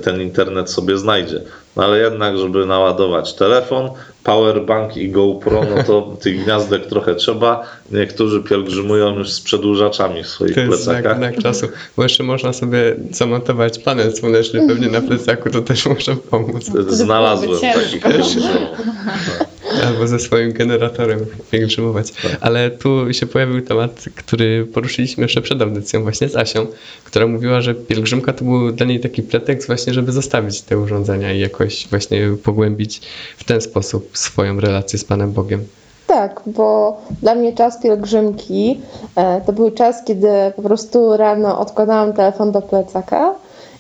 ten 0.02 0.20
internet 0.20 0.70
sobie 0.70 0.98
znajdzie. 0.98 1.40
No 1.76 1.84
ale 1.84 1.98
jednak, 1.98 2.38
żeby 2.38 2.66
naładować 2.66 3.34
telefon, 3.34 3.90
powerbank 4.24 4.96
i 4.96 5.10
GoPro, 5.10 5.64
no 5.76 5.82
to 5.82 6.02
tych 6.22 6.44
gniazdek 6.44 6.86
trochę 6.86 7.14
trzeba. 7.14 7.62
Niektórzy 7.90 8.42
pielgrzymują 8.42 9.18
już 9.18 9.32
z 9.32 9.40
przedłużaczami 9.40 10.22
w 10.22 10.28
swoich 10.28 10.54
to 10.54 10.60
jest 10.60 10.84
plecakach. 10.84 11.16
Znak, 11.16 11.38
czasu, 11.38 11.68
bo 11.96 12.02
jeszcze 12.02 12.22
można 12.22 12.52
sobie 12.52 12.96
zamontować 13.10 13.78
panel 13.78 14.16
słoneczny 14.16 14.68
pewnie 14.68 14.88
na 14.88 15.00
plecaku, 15.00 15.50
to 15.50 15.62
też 15.62 15.86
może 15.86 16.16
pomóc. 16.16 16.70
Znalazłem 16.88 17.60
takich 17.60 18.04
Albo 19.82 20.06
ze 20.06 20.18
swoim 20.18 20.52
generatorem 20.52 21.26
pielgrzymować. 21.50 22.12
Ale 22.40 22.70
tu 22.70 23.12
się 23.12 23.26
pojawił 23.26 23.62
temat, 23.62 24.04
który 24.16 24.66
poruszyliśmy 24.66 25.22
jeszcze 25.22 25.42
przed 25.42 25.62
audycją 25.62 26.02
właśnie 26.02 26.28
z 26.28 26.36
Asią, 26.36 26.66
która 27.04 27.26
mówiła, 27.26 27.60
że 27.60 27.74
pielgrzymka 27.74 28.32
to 28.32 28.44
był 28.44 28.72
dla 28.72 28.86
niej 28.86 29.00
taki 29.00 29.22
pretekst 29.22 29.66
właśnie, 29.66 29.94
żeby 29.94 30.12
zostawić 30.12 30.62
te 30.62 30.78
urządzenia 30.78 31.32
i 31.32 31.40
jakoś 31.40 31.88
właśnie 31.88 32.36
pogłębić 32.42 33.00
w 33.36 33.44
ten 33.44 33.60
sposób 33.60 34.10
swoją 34.12 34.60
relację 34.60 34.98
z 34.98 35.04
Panem 35.04 35.32
Bogiem. 35.32 35.64
Tak, 36.06 36.40
bo 36.46 36.96
dla 37.22 37.34
mnie 37.34 37.52
czas 37.52 37.82
pielgrzymki 37.82 38.80
e, 39.16 39.40
to 39.40 39.52
był 39.52 39.70
czas, 39.70 40.04
kiedy 40.04 40.28
po 40.56 40.62
prostu 40.62 41.16
rano 41.16 41.58
odkładałam 41.58 42.12
telefon 42.12 42.52
do 42.52 42.62
plecaka 42.62 43.34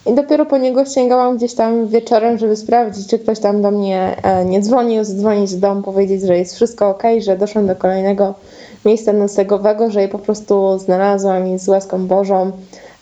i 0.06 0.14
dopiero 0.14 0.46
po 0.46 0.58
niego 0.58 0.84
sięgałam 0.84 1.36
gdzieś 1.36 1.54
tam 1.54 1.86
wieczorem, 1.86 2.38
żeby 2.38 2.56
sprawdzić, 2.56 3.08
czy 3.08 3.18
ktoś 3.18 3.40
tam 3.40 3.62
do 3.62 3.70
mnie 3.70 4.16
e, 4.22 4.44
nie 4.44 4.60
dzwonił, 4.60 5.04
zadzwonić 5.04 5.50
z 5.50 5.60
domu, 5.60 5.82
powiedzieć, 5.82 6.22
że 6.22 6.38
jest 6.38 6.54
wszystko 6.54 6.88
ok, 6.88 7.02
że 7.18 7.36
doszłam 7.36 7.66
do 7.66 7.76
kolejnego 7.76 8.34
miejsca 8.84 9.12
noclegowego, 9.12 9.90
że 9.90 10.02
je 10.02 10.08
po 10.08 10.18
prostu 10.18 10.78
znalazłam 10.78 11.48
i 11.48 11.58
z 11.58 11.68
łaską 11.68 12.06
Bożą 12.06 12.52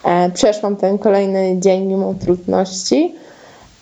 e, 0.04 0.30
przeszłam 0.30 0.76
ten 0.76 0.98
kolejny 0.98 1.56
dzień 1.58 1.86
mimo 1.86 2.14
trudności. 2.14 3.14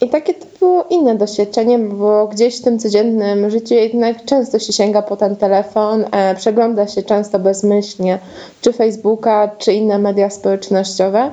I 0.00 0.08
takie 0.08 0.34
to 0.34 0.46
było 0.60 0.84
inne 0.90 1.14
doświadczenie, 1.14 1.78
bo 1.78 2.26
gdzieś 2.26 2.60
w 2.60 2.64
tym 2.64 2.78
codziennym 2.78 3.50
życiu 3.50 3.74
jednak 3.74 4.24
często 4.24 4.58
się 4.58 4.72
sięga 4.72 5.02
po 5.02 5.16
ten 5.16 5.36
telefon, 5.36 6.04
e, 6.12 6.34
przegląda 6.34 6.86
się 6.86 7.02
często 7.02 7.38
bezmyślnie 7.38 8.18
czy 8.60 8.72
Facebooka, 8.72 9.50
czy 9.58 9.72
inne 9.72 9.98
media 9.98 10.30
społecznościowe. 10.30 11.32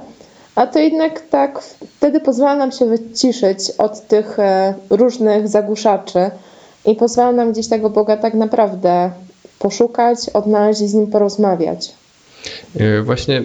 A 0.57 0.67
to 0.67 0.79
jednak 0.79 1.21
tak 1.21 1.59
wtedy 1.97 2.19
pozwala 2.19 2.55
nam 2.55 2.71
się 2.71 2.85
wyciszyć 2.85 3.71
od 3.77 4.07
tych 4.07 4.39
e, 4.39 4.73
różnych 4.89 5.47
zagłuszaczy 5.47 6.31
i 6.85 6.95
pozwala 6.95 7.31
nam 7.31 7.51
gdzieś 7.51 7.67
tego 7.67 7.89
Boga 7.89 8.17
tak 8.17 8.33
naprawdę 8.33 9.11
poszukać, 9.59 10.29
odnaleźć 10.33 10.81
i 10.81 10.87
z 10.87 10.93
nim 10.93 11.07
porozmawiać. 11.07 11.93
E, 12.79 13.01
właśnie 13.01 13.43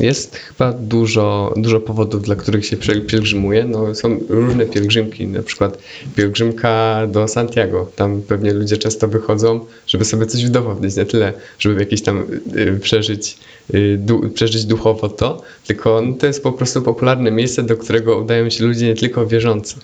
jest 0.00 0.36
chyba 0.36 0.72
dużo, 0.72 1.54
dużo 1.56 1.80
powodów, 1.80 2.22
dla 2.22 2.36
których 2.36 2.66
się 2.66 2.76
pielgrzymuje. 3.06 3.64
No, 3.64 3.94
są 3.94 4.20
różne 4.28 4.66
pielgrzymki, 4.66 5.26
na 5.26 5.42
przykład 5.42 5.78
pielgrzymka 6.16 7.00
do 7.06 7.28
Santiago. 7.28 7.90
Tam 7.96 8.22
pewnie 8.22 8.52
ludzie 8.52 8.76
często 8.76 9.08
wychodzą, 9.08 9.60
żeby 9.86 10.04
sobie 10.04 10.26
coś 10.26 10.44
udowodnić, 10.44 10.96
nie 10.96 11.06
tyle, 11.06 11.32
żeby 11.58 11.80
jakieś 11.80 12.02
tam 12.02 12.26
y, 12.56 12.78
przeżyć, 12.82 13.38
y, 13.74 13.96
du, 14.00 14.30
przeżyć 14.30 14.64
duchowo 14.64 15.08
to, 15.08 15.42
tylko 15.66 16.02
no, 16.02 16.14
to 16.16 16.26
jest 16.26 16.42
po 16.42 16.52
prostu 16.52 16.82
popularne 16.82 17.30
miejsce, 17.30 17.62
do 17.62 17.76
którego 17.76 18.18
udają 18.18 18.50
się 18.50 18.64
ludzie 18.64 18.86
nie 18.86 18.94
tylko 18.94 19.26
wierzący. 19.26 19.76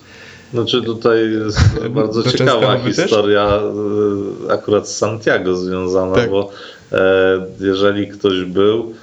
Znaczy 0.53 0.81
tutaj 0.81 1.31
jest 1.31 1.59
bardzo 1.89 2.23
ciekawa 2.31 2.79
historia 2.79 3.47
też? 3.47 4.51
akurat 4.51 4.89
z 4.89 4.97
Santiago 4.97 5.55
związana, 5.55 6.15
tak. 6.15 6.29
bo 6.29 6.49
e, 6.91 7.45
jeżeli 7.59 8.07
ktoś 8.07 8.43
był, 8.43 8.93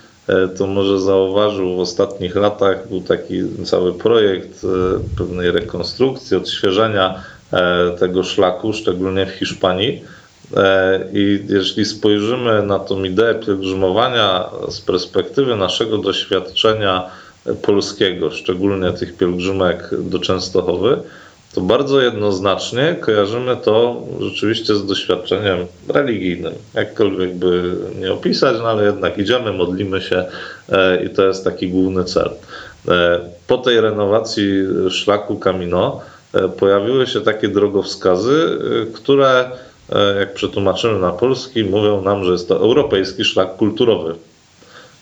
to 0.59 0.67
może 0.67 1.01
zauważył 1.01 1.77
w 1.77 1.81
ostatnich 1.81 2.37
latach 2.37 2.89
był 2.89 3.01
taki 3.01 3.43
cały 3.65 3.93
projekt 3.93 4.65
e, 4.65 4.69
pewnej 5.19 5.51
rekonstrukcji, 5.51 6.37
odświeżenia 6.37 7.23
e, 7.53 7.91
tego 7.99 8.25
szlaku, 8.25 8.73
szczególnie 8.73 9.27
w 9.27 9.31
Hiszpanii. 9.31 10.05
I 11.13 11.45
jeśli 11.49 11.85
spojrzymy 11.85 12.63
na 12.63 12.79
tą 12.79 13.05
ideę 13.05 13.35
pielgrzymowania 13.35 14.51
z 14.69 14.81
perspektywy 14.81 15.57
naszego 15.57 15.99
doświadczenia 15.99 17.11
polskiego, 17.63 18.31
szczególnie 18.31 18.93
tych 18.93 19.17
pielgrzymek 19.17 19.91
do 19.99 20.19
Częstochowy, 20.19 20.99
to 21.55 21.61
bardzo 21.61 22.01
jednoznacznie 22.01 22.97
kojarzymy 23.01 23.57
to 23.57 24.03
rzeczywiście 24.21 24.75
z 24.75 24.87
doświadczeniem 24.87 25.59
religijnym. 25.89 26.53
Jakkolwiek 26.75 27.35
by 27.35 27.77
nie 28.01 28.13
opisać, 28.13 28.57
no 28.59 28.69
ale 28.69 28.85
jednak 28.85 29.19
idziemy, 29.19 29.53
modlimy 29.53 30.01
się 30.01 30.25
e, 30.69 31.05
i 31.05 31.11
to 31.11 31.27
jest 31.27 31.45
taki 31.45 31.69
główny 31.69 32.05
cel. 32.05 32.31
E, 32.89 33.21
po 33.47 33.59
tej 33.59 33.81
renowacji 33.81 34.53
szlaku 34.91 35.37
Camino 35.37 36.01
pojawiły 36.59 37.07
się 37.07 37.21
takie 37.21 37.49
drogowskazy, 37.49 38.59
które, 38.93 39.51
jak 40.19 40.35
przetłumaczymy 40.35 40.99
na 40.99 41.11
polski, 41.11 41.65
mówią 41.65 42.03
nam, 42.03 42.25
że 42.25 42.33
jest 42.33 42.49
to 42.49 42.57
europejski 42.57 43.25
szlak 43.25 43.57
kulturowy, 43.57 44.15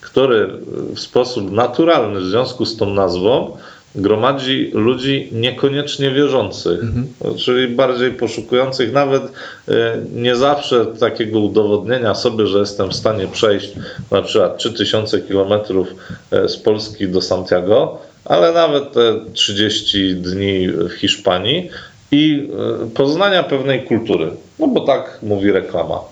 który 0.00 0.50
w 0.94 1.00
sposób 1.00 1.52
naturalny 1.52 2.20
w 2.20 2.24
związku 2.24 2.66
z 2.66 2.76
tą 2.76 2.94
nazwą 2.94 3.56
gromadzi 3.94 4.70
ludzi 4.74 5.28
niekoniecznie 5.32 6.10
wierzących, 6.10 6.82
mhm. 6.82 7.06
czyli 7.36 7.68
bardziej 7.68 8.10
poszukujących, 8.10 8.92
nawet 8.92 9.22
e, 9.22 9.98
nie 10.14 10.36
zawsze 10.36 10.86
takiego 10.86 11.40
udowodnienia 11.40 12.14
sobie, 12.14 12.46
że 12.46 12.58
jestem 12.58 12.88
w 12.88 12.96
stanie 12.96 13.26
przejść 13.26 13.72
na 14.10 14.22
przykład 14.22 14.58
3000 14.58 15.20
kilometrów 15.20 15.88
e, 16.30 16.48
z 16.48 16.56
Polski 16.56 17.08
do 17.08 17.22
Santiago, 17.22 17.98
ale 18.24 18.52
nawet 18.52 18.92
te 18.92 19.20
30 19.32 20.14
dni 20.14 20.68
w 20.68 20.90
Hiszpanii 20.90 21.70
i 22.12 22.48
e, 22.84 22.90
poznania 22.90 23.42
pewnej 23.42 23.82
kultury, 23.84 24.30
no 24.58 24.66
bo 24.66 24.80
tak 24.80 25.18
mówi 25.22 25.52
reklama. 25.52 26.09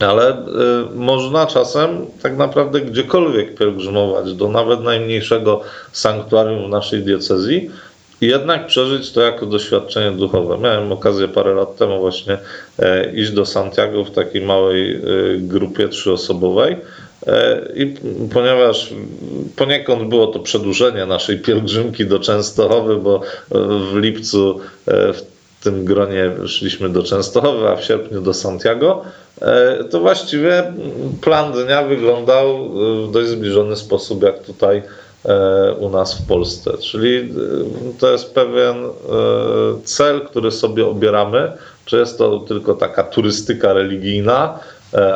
Ale 0.00 0.32
y, 0.32 0.34
można 0.94 1.46
czasem 1.46 2.06
tak 2.22 2.36
naprawdę 2.36 2.80
gdziekolwiek 2.80 3.54
pielgrzymować, 3.54 4.34
do 4.34 4.48
nawet 4.48 4.80
najmniejszego 4.80 5.60
sanktuarium 5.92 6.66
w 6.66 6.68
naszej 6.68 7.02
diecezji 7.02 7.70
i 8.20 8.26
jednak 8.26 8.66
przeżyć 8.66 9.12
to 9.12 9.20
jako 9.20 9.46
doświadczenie 9.46 10.16
duchowe. 10.16 10.58
Miałem 10.58 10.92
okazję 10.92 11.28
parę 11.28 11.54
lat 11.54 11.76
temu 11.76 12.00
właśnie 12.00 12.38
e, 12.78 13.12
iść 13.12 13.30
do 13.30 13.46
Santiago 13.46 14.04
w 14.04 14.10
takiej 14.10 14.42
małej 14.42 14.94
e, 14.94 15.00
grupie 15.38 15.88
trzyosobowej. 15.88 16.76
E, 17.26 17.68
I 17.74 17.94
ponieważ 18.34 18.94
poniekąd 19.56 20.08
było 20.08 20.26
to 20.26 20.38
przedłużenie 20.38 21.06
naszej 21.06 21.38
pielgrzymki 21.38 22.06
do 22.06 22.18
Częstochowy, 22.18 22.96
bo 22.96 23.20
w 23.92 23.96
lipcu 23.96 24.60
w 24.86 25.39
tym 25.62 25.84
gronie 25.84 26.30
szliśmy 26.46 26.88
do 26.88 27.02
Częstochowy, 27.02 27.68
a 27.68 27.76
w 27.76 27.84
sierpniu 27.84 28.20
do 28.20 28.34
Santiago, 28.34 29.02
e, 29.42 29.84
to 29.84 30.00
właściwie 30.00 30.72
plan 31.20 31.52
dnia 31.52 31.82
wyglądał 31.82 32.70
w 33.06 33.10
dość 33.12 33.28
zbliżony 33.28 33.76
sposób 33.76 34.22
jak 34.22 34.42
tutaj 34.42 34.82
e, 35.24 35.72
u 35.72 35.90
nas 35.90 36.20
w 36.20 36.26
Polsce. 36.26 36.78
Czyli 36.78 37.16
e, 37.16 37.24
to 37.98 38.12
jest 38.12 38.34
pewien 38.34 38.76
cel, 39.84 40.20
który 40.20 40.50
sobie 40.50 40.86
obieramy, 40.86 41.52
czy 41.84 41.96
jest 41.96 42.18
to 42.18 42.38
tylko 42.38 42.74
taka 42.74 43.02
turystyka 43.02 43.72
religijna, 43.72 44.58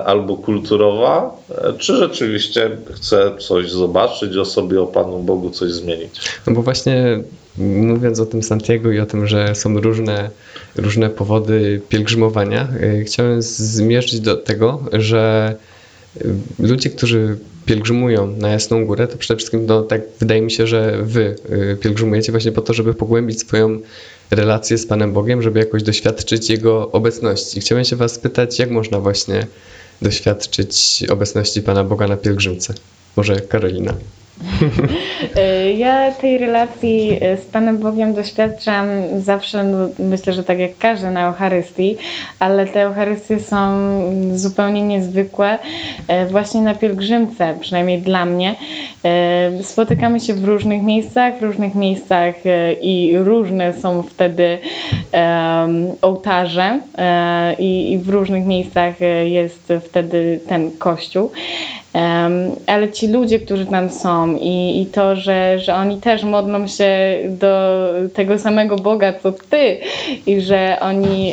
albo 0.04 0.36
kulturowa, 0.36 1.36
czy 1.78 1.96
rzeczywiście 1.96 2.76
chcę 2.94 3.36
coś 3.38 3.70
zobaczyć 3.70 4.36
o 4.36 4.44
sobie, 4.44 4.82
o 4.82 4.86
Panu 4.86 5.18
Bogu 5.18 5.50
coś 5.50 5.72
zmienić. 5.72 6.20
No 6.46 6.52
bo 6.52 6.62
właśnie 6.62 7.22
mówiąc 7.58 8.20
o 8.20 8.26
tym 8.26 8.42
Santiago 8.42 8.92
i 8.92 9.00
o 9.00 9.06
tym, 9.06 9.26
że 9.26 9.54
są 9.54 9.80
różne, 9.80 10.30
różne 10.76 11.10
powody 11.10 11.80
pielgrzymowania, 11.88 12.68
y, 13.00 13.04
chciałem 13.04 13.42
zmierzyć 13.42 14.20
do 14.20 14.36
tego, 14.36 14.82
że 14.92 15.54
y, 16.16 16.34
ludzie, 16.58 16.90
którzy 16.90 17.38
pielgrzymują 17.66 18.26
na 18.26 18.48
Jasną 18.48 18.86
Górę, 18.86 19.08
to 19.08 19.18
przede 19.18 19.38
wszystkim 19.38 19.66
no, 19.66 19.82
tak 19.82 20.00
wydaje 20.20 20.42
mi 20.42 20.50
się, 20.50 20.66
że 20.66 20.98
wy 21.02 21.36
y, 21.72 21.76
pielgrzymujecie 21.76 22.32
właśnie 22.32 22.52
po 22.52 22.62
to, 22.62 22.74
żeby 22.74 22.94
pogłębić 22.94 23.40
swoją 23.40 23.80
relację 24.30 24.78
z 24.78 24.86
Panem 24.86 25.12
Bogiem, 25.12 25.42
żeby 25.42 25.58
jakoś 25.58 25.82
doświadczyć 25.82 26.50
Jego 26.50 26.92
obecności. 26.92 27.60
Chciałem 27.60 27.84
się 27.84 27.96
was 27.96 28.12
spytać, 28.12 28.58
jak 28.58 28.70
można 28.70 29.00
właśnie 29.00 29.46
doświadczyć 30.02 31.04
obecności 31.10 31.62
Pana 31.62 31.84
Boga 31.84 32.08
na 32.08 32.16
pielgrzymce? 32.16 32.74
Może 33.16 33.40
Karolina. 33.40 33.94
E, 35.36 35.72
ja 35.84 36.12
tej 36.12 36.38
relacji 36.38 37.18
e, 37.20 37.36
z 37.36 37.44
Panem 37.44 37.78
Bogiem 37.78 38.14
doświadczam 38.14 38.86
zawsze, 39.18 39.64
no, 39.64 39.88
myślę, 39.98 40.32
że 40.32 40.44
tak 40.44 40.58
jak 40.58 40.78
każdy 40.78 41.10
na 41.10 41.26
Eucharystii, 41.26 41.96
ale 42.38 42.66
te 42.66 42.82
Eucharystie 42.82 43.40
są 43.40 43.58
zupełnie 44.34 44.82
niezwykłe 44.82 45.58
e, 46.08 46.26
właśnie 46.26 46.60
na 46.60 46.74
pielgrzymce, 46.74 47.54
przynajmniej 47.60 48.02
dla 48.02 48.24
mnie. 48.24 48.54
Spotykamy 49.62 50.20
się 50.20 50.34
w 50.34 50.44
różnych 50.44 50.82
miejscach, 50.82 51.38
w 51.38 51.42
różnych 51.42 51.74
miejscach 51.74 52.34
i 52.82 53.12
różne 53.18 53.72
są 53.72 54.02
wtedy 54.02 54.58
ołtarze 56.02 56.80
i 57.58 57.98
w 58.02 58.08
różnych 58.08 58.46
miejscach 58.46 58.94
jest 59.24 59.72
wtedy 59.84 60.40
ten 60.48 60.70
kościół 60.78 61.30
ale 62.66 62.92
ci 62.92 63.08
ludzie, 63.08 63.40
którzy 63.40 63.66
tam 63.66 63.90
są 63.90 64.36
i, 64.36 64.82
i 64.82 64.86
to, 64.86 65.16
że, 65.16 65.58
że 65.58 65.74
oni 65.74 66.00
też 66.00 66.24
modlą 66.24 66.66
się 66.66 67.18
do 67.28 67.84
tego 68.14 68.38
samego 68.38 68.76
Boga, 68.76 69.12
co 69.12 69.32
ty 69.32 69.78
i 70.26 70.40
że 70.40 70.78
oni 70.80 71.32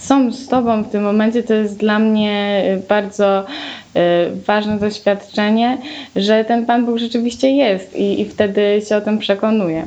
są 0.00 0.32
z 0.32 0.48
tobą 0.48 0.82
w 0.82 0.90
tym 0.90 1.02
momencie, 1.02 1.42
to 1.42 1.54
jest 1.54 1.76
dla 1.76 1.98
mnie 1.98 2.64
bardzo 2.88 3.44
y, 3.44 4.00
ważne 4.46 4.78
doświadczenie, 4.78 5.78
że 6.16 6.44
ten 6.44 6.66
Pan 6.66 6.86
Bóg 6.86 6.98
rzeczywiście 6.98 7.50
jest 7.50 7.96
i, 7.96 8.20
i 8.20 8.28
wtedy 8.28 8.82
się 8.88 8.96
o 8.96 9.00
tym 9.00 9.18
przekonuję. 9.18 9.86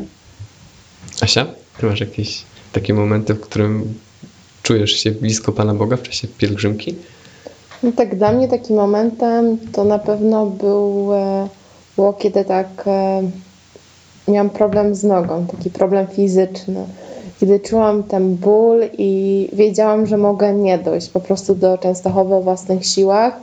Asia, 1.21 1.45
ty 1.77 1.85
masz 1.85 1.99
jakieś 1.99 2.43
takie 2.71 2.93
momenty, 2.93 3.33
w 3.33 3.39
którym 3.41 3.93
czujesz 4.63 4.91
się 4.91 5.11
blisko 5.11 5.51
Pana 5.51 5.73
Boga 5.73 5.97
w 5.97 6.03
czasie 6.03 6.27
pielgrzymki? 6.37 6.95
No 7.83 7.91
tak, 7.91 8.15
dla 8.15 8.31
mnie 8.31 8.47
takim 8.47 8.75
momentem 8.75 9.57
to 9.71 9.83
na 9.83 9.99
pewno 9.99 10.45
był, 10.45 11.13
e, 11.13 11.47
było 11.95 12.13
kiedy 12.13 12.45
tak 12.45 12.67
e, 12.87 13.21
miałam 14.27 14.49
problem 14.49 14.95
z 14.95 15.03
nogą, 15.03 15.45
taki 15.45 15.69
problem 15.69 16.07
fizyczny. 16.07 16.85
Kiedy 17.39 17.59
czułam 17.59 18.03
ten 18.03 18.35
ból 18.35 18.81
i 18.97 19.49
wiedziałam, 19.53 20.05
że 20.05 20.17
mogę 20.17 20.53
nie 20.53 20.77
dojść 20.77 21.09
po 21.09 21.19
prostu 21.19 21.55
do 21.55 21.77
Częstochowy 21.77 22.35
o 22.35 22.41
własnych 22.41 22.85
siłach. 22.85 23.33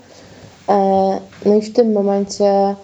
E, 0.68 0.74
no 1.46 1.54
i 1.54 1.62
w 1.62 1.72
tym 1.72 1.92
momencie 1.92 2.74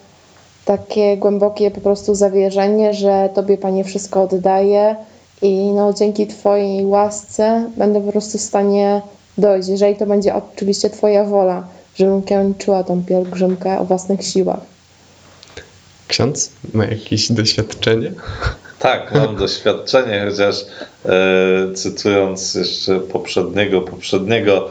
takie 0.64 1.16
głębokie 1.16 1.70
po 1.70 1.80
prostu 1.80 2.14
zawierzenie, 2.14 2.94
że 2.94 3.28
Tobie 3.34 3.58
Panie 3.58 3.84
wszystko 3.84 4.22
oddaję 4.22 4.96
i 5.42 5.72
no 5.72 5.92
dzięki 5.92 6.26
Twojej 6.26 6.86
łasce 6.86 7.70
będę 7.76 8.00
po 8.00 8.12
prostu 8.12 8.38
w 8.38 8.40
stanie 8.40 9.02
dojść, 9.38 9.68
jeżeli 9.68 9.96
to 9.96 10.06
będzie 10.06 10.34
oczywiście 10.34 10.90
Twoja 10.90 11.24
wola, 11.24 11.68
żebym 11.98 12.22
kończyła 12.22 12.84
tą 12.84 13.04
pielgrzymkę 13.04 13.78
o 13.78 13.84
własnych 13.84 14.24
siłach. 14.24 14.60
Ksiądz 16.08 16.50
ma 16.74 16.84
jakieś 16.84 17.32
doświadczenie? 17.32 18.12
Tak, 18.78 19.14
mam 19.14 19.36
doświadczenie, 19.36 20.26
chociaż 20.30 20.64
e, 21.04 21.74
cytując 21.74 22.54
jeszcze 22.54 23.00
poprzedniego, 23.00 23.80
poprzedniego 23.80 24.68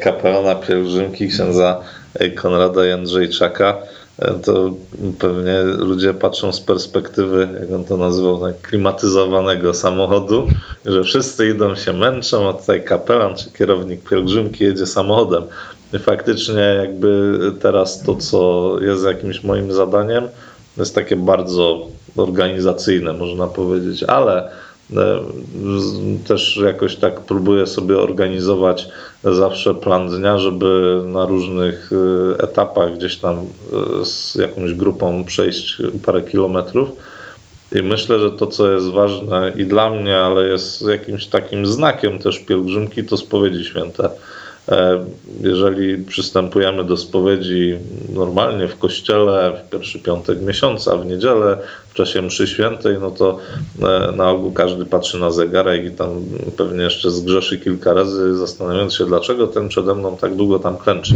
kapelana 0.00 0.54
pielgrzymki, 0.54 1.28
księdza 1.28 1.80
Konrada 2.34 2.84
Jędrzejczaka, 2.84 3.74
E, 3.74 4.03
to 4.44 4.74
pewnie 5.18 5.62
ludzie 5.62 6.14
patrzą 6.14 6.52
z 6.52 6.60
perspektywy, 6.60 7.48
jak 7.60 7.72
on 7.72 7.84
to 7.84 7.96
nazywał, 7.96 8.40
tak, 8.40 8.60
klimatyzowanego 8.60 9.74
samochodu, 9.74 10.46
że 10.86 11.02
wszyscy 11.02 11.48
idą 11.48 11.74
się 11.74 11.92
męczą, 11.92 12.48
a 12.48 12.52
tutaj 12.52 12.84
kapelan 12.84 13.36
czy 13.36 13.50
kierownik 13.50 14.08
pielgrzymki 14.08 14.64
jedzie 14.64 14.86
samochodem. 14.86 15.42
I 15.92 15.98
faktycznie 15.98 16.60
jakby 16.60 17.38
teraz 17.60 18.02
to, 18.02 18.16
co 18.16 18.76
jest 18.80 19.04
jakimś 19.04 19.44
moim 19.44 19.72
zadaniem, 19.72 20.28
jest 20.76 20.94
takie 20.94 21.16
bardzo 21.16 21.86
organizacyjne, 22.16 23.12
można 23.12 23.46
powiedzieć, 23.46 24.02
ale 24.02 24.50
E, 24.73 24.73
też 26.26 26.56
jakoś 26.56 26.96
tak 26.96 27.20
próbuję 27.20 27.66
sobie 27.66 27.98
organizować 27.98 28.88
zawsze 29.24 29.74
plan 29.74 30.08
dnia, 30.08 30.38
żeby 30.38 31.02
na 31.06 31.26
różnych 31.26 31.90
e, 31.92 32.42
etapach 32.42 32.96
gdzieś 32.96 33.16
tam 33.16 33.36
e, 33.36 34.04
z 34.04 34.34
jakąś 34.34 34.74
grupą 34.74 35.24
przejść 35.24 35.82
parę 36.06 36.22
kilometrów. 36.22 36.88
I 37.72 37.82
myślę, 37.82 38.18
że 38.18 38.30
to, 38.30 38.46
co 38.46 38.72
jest 38.72 38.86
ważne 38.86 39.52
i 39.56 39.64
dla 39.64 39.90
mnie, 39.90 40.16
ale 40.16 40.48
jest 40.48 40.82
jakimś 40.82 41.26
takim 41.26 41.66
znakiem 41.66 42.18
też 42.18 42.38
pielgrzymki, 42.38 43.04
to 43.04 43.16
spowiedzi 43.16 43.64
święte. 43.64 44.10
E, 44.68 45.04
jeżeli 45.40 46.04
przystępujemy 46.04 46.84
do 46.84 46.96
spowiedzi 46.96 47.78
normalnie 48.14 48.68
w 48.68 48.78
kościele, 48.78 49.52
w 49.66 49.70
pierwszy 49.70 49.98
piątek 49.98 50.42
miesiąca, 50.42 50.96
w 50.96 51.06
niedzielę, 51.06 51.58
w 51.88 51.94
czasie 51.94 52.22
mszy 52.22 52.46
świętej, 52.46 52.96
no 53.00 53.10
to 53.10 53.38
e, 53.82 54.12
na 54.16 54.30
ogół 54.30 54.52
każdy 54.52 54.86
patrzy 54.86 55.18
na 55.18 55.30
zegarek 55.30 55.84
i 55.84 55.90
tam 55.90 56.08
pewnie 56.56 56.84
jeszcze 56.84 57.10
zgrzeszy 57.10 57.58
kilka 57.58 57.92
razy, 57.92 58.36
zastanawiając 58.36 58.94
się, 58.94 59.06
dlaczego 59.06 59.46
ten 59.46 59.68
przede 59.68 59.94
mną 59.94 60.16
tak 60.16 60.36
długo 60.36 60.58
tam 60.58 60.76
klęczy. 60.76 61.14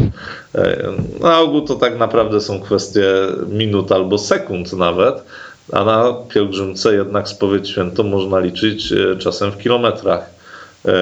E, 0.54 0.92
na 1.20 1.40
ogół 1.40 1.60
to 1.60 1.74
tak 1.74 1.98
naprawdę 1.98 2.40
są 2.40 2.60
kwestie 2.60 3.06
minut 3.48 3.92
albo 3.92 4.18
sekund 4.18 4.72
nawet, 4.72 5.24
a 5.72 5.84
na 5.84 6.14
pielgrzymce 6.34 6.94
jednak 6.94 7.28
spowiedź 7.28 7.68
świętą 7.68 8.02
można 8.02 8.40
liczyć 8.40 8.94
czasem 9.18 9.50
w 9.50 9.58
kilometrach. 9.58 10.37
E, 10.86 10.92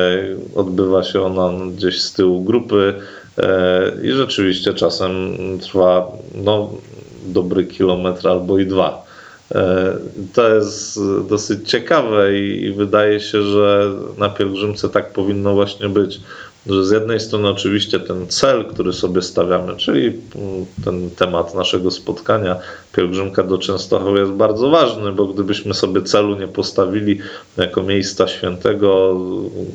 odbywa 0.55 1.03
się 1.03 1.23
ona 1.23 1.53
gdzieś 1.77 2.03
z 2.03 2.13
tyłu 2.13 2.45
grupy 2.45 2.95
e, 3.39 3.93
i 4.03 4.13
rzeczywiście 4.13 4.75
czasem 4.75 5.13
trwa 5.61 6.07
no, 6.35 6.71
dobry 7.27 7.65
kilometr 7.65 8.29
albo 8.29 8.59
i 8.59 8.67
dwa. 8.67 9.07
To 10.35 10.55
jest 10.55 11.01
dosyć 11.29 11.71
ciekawe 11.71 12.39
i 12.39 12.73
wydaje 12.73 13.21
się, 13.21 13.43
że 13.43 13.93
na 14.19 14.29
pielgrzymce 14.29 14.89
tak 14.89 15.13
powinno 15.13 15.55
właśnie 15.55 15.89
być 15.89 16.21
że 16.69 16.85
z 16.85 16.91
jednej 16.91 17.21
strony 17.21 17.49
oczywiście 17.49 18.01
ten 18.01 18.27
cel, 18.29 18.65
który 18.65 18.93
sobie 18.93 19.23
stawiamy, 19.23 19.77
czyli 19.77 20.13
ten 20.85 21.11
temat 21.11 21.55
naszego 21.55 21.91
spotkania, 21.91 22.57
pielgrzymka 22.97 23.43
do 23.43 23.59
Częstochowy 23.59 24.21
jest 24.21 24.33
bardzo 24.33 24.71
ważny, 24.71 25.13
bo 25.13 25.27
gdybyśmy 25.27 25.75
sobie 25.75 26.03
celu 26.03 26.37
nie 26.39 26.49
postawili 26.49 27.19
jako 27.57 27.83
miejsca 27.83 28.29
świętego, 28.29 29.21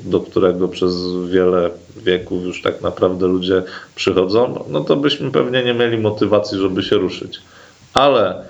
do 0.06 0.20
którego 0.20 0.68
przez 0.68 0.96
wiele 1.30 1.70
wieków 1.98 2.44
już 2.44 2.62
tak 2.62 2.82
naprawdę 2.82 3.28
ludzie 3.28 3.64
przychodzą, 3.96 4.64
no 4.70 4.82
to 4.82 4.96
byśmy 4.96 5.32
pewnie 5.32 5.64
nie 5.64 5.74
mieli 5.74 5.98
motywacji, 5.98 6.60
żeby 6.60 6.84
się 6.84 6.96
ruszyć. 6.96 7.40
Ale 7.94 8.44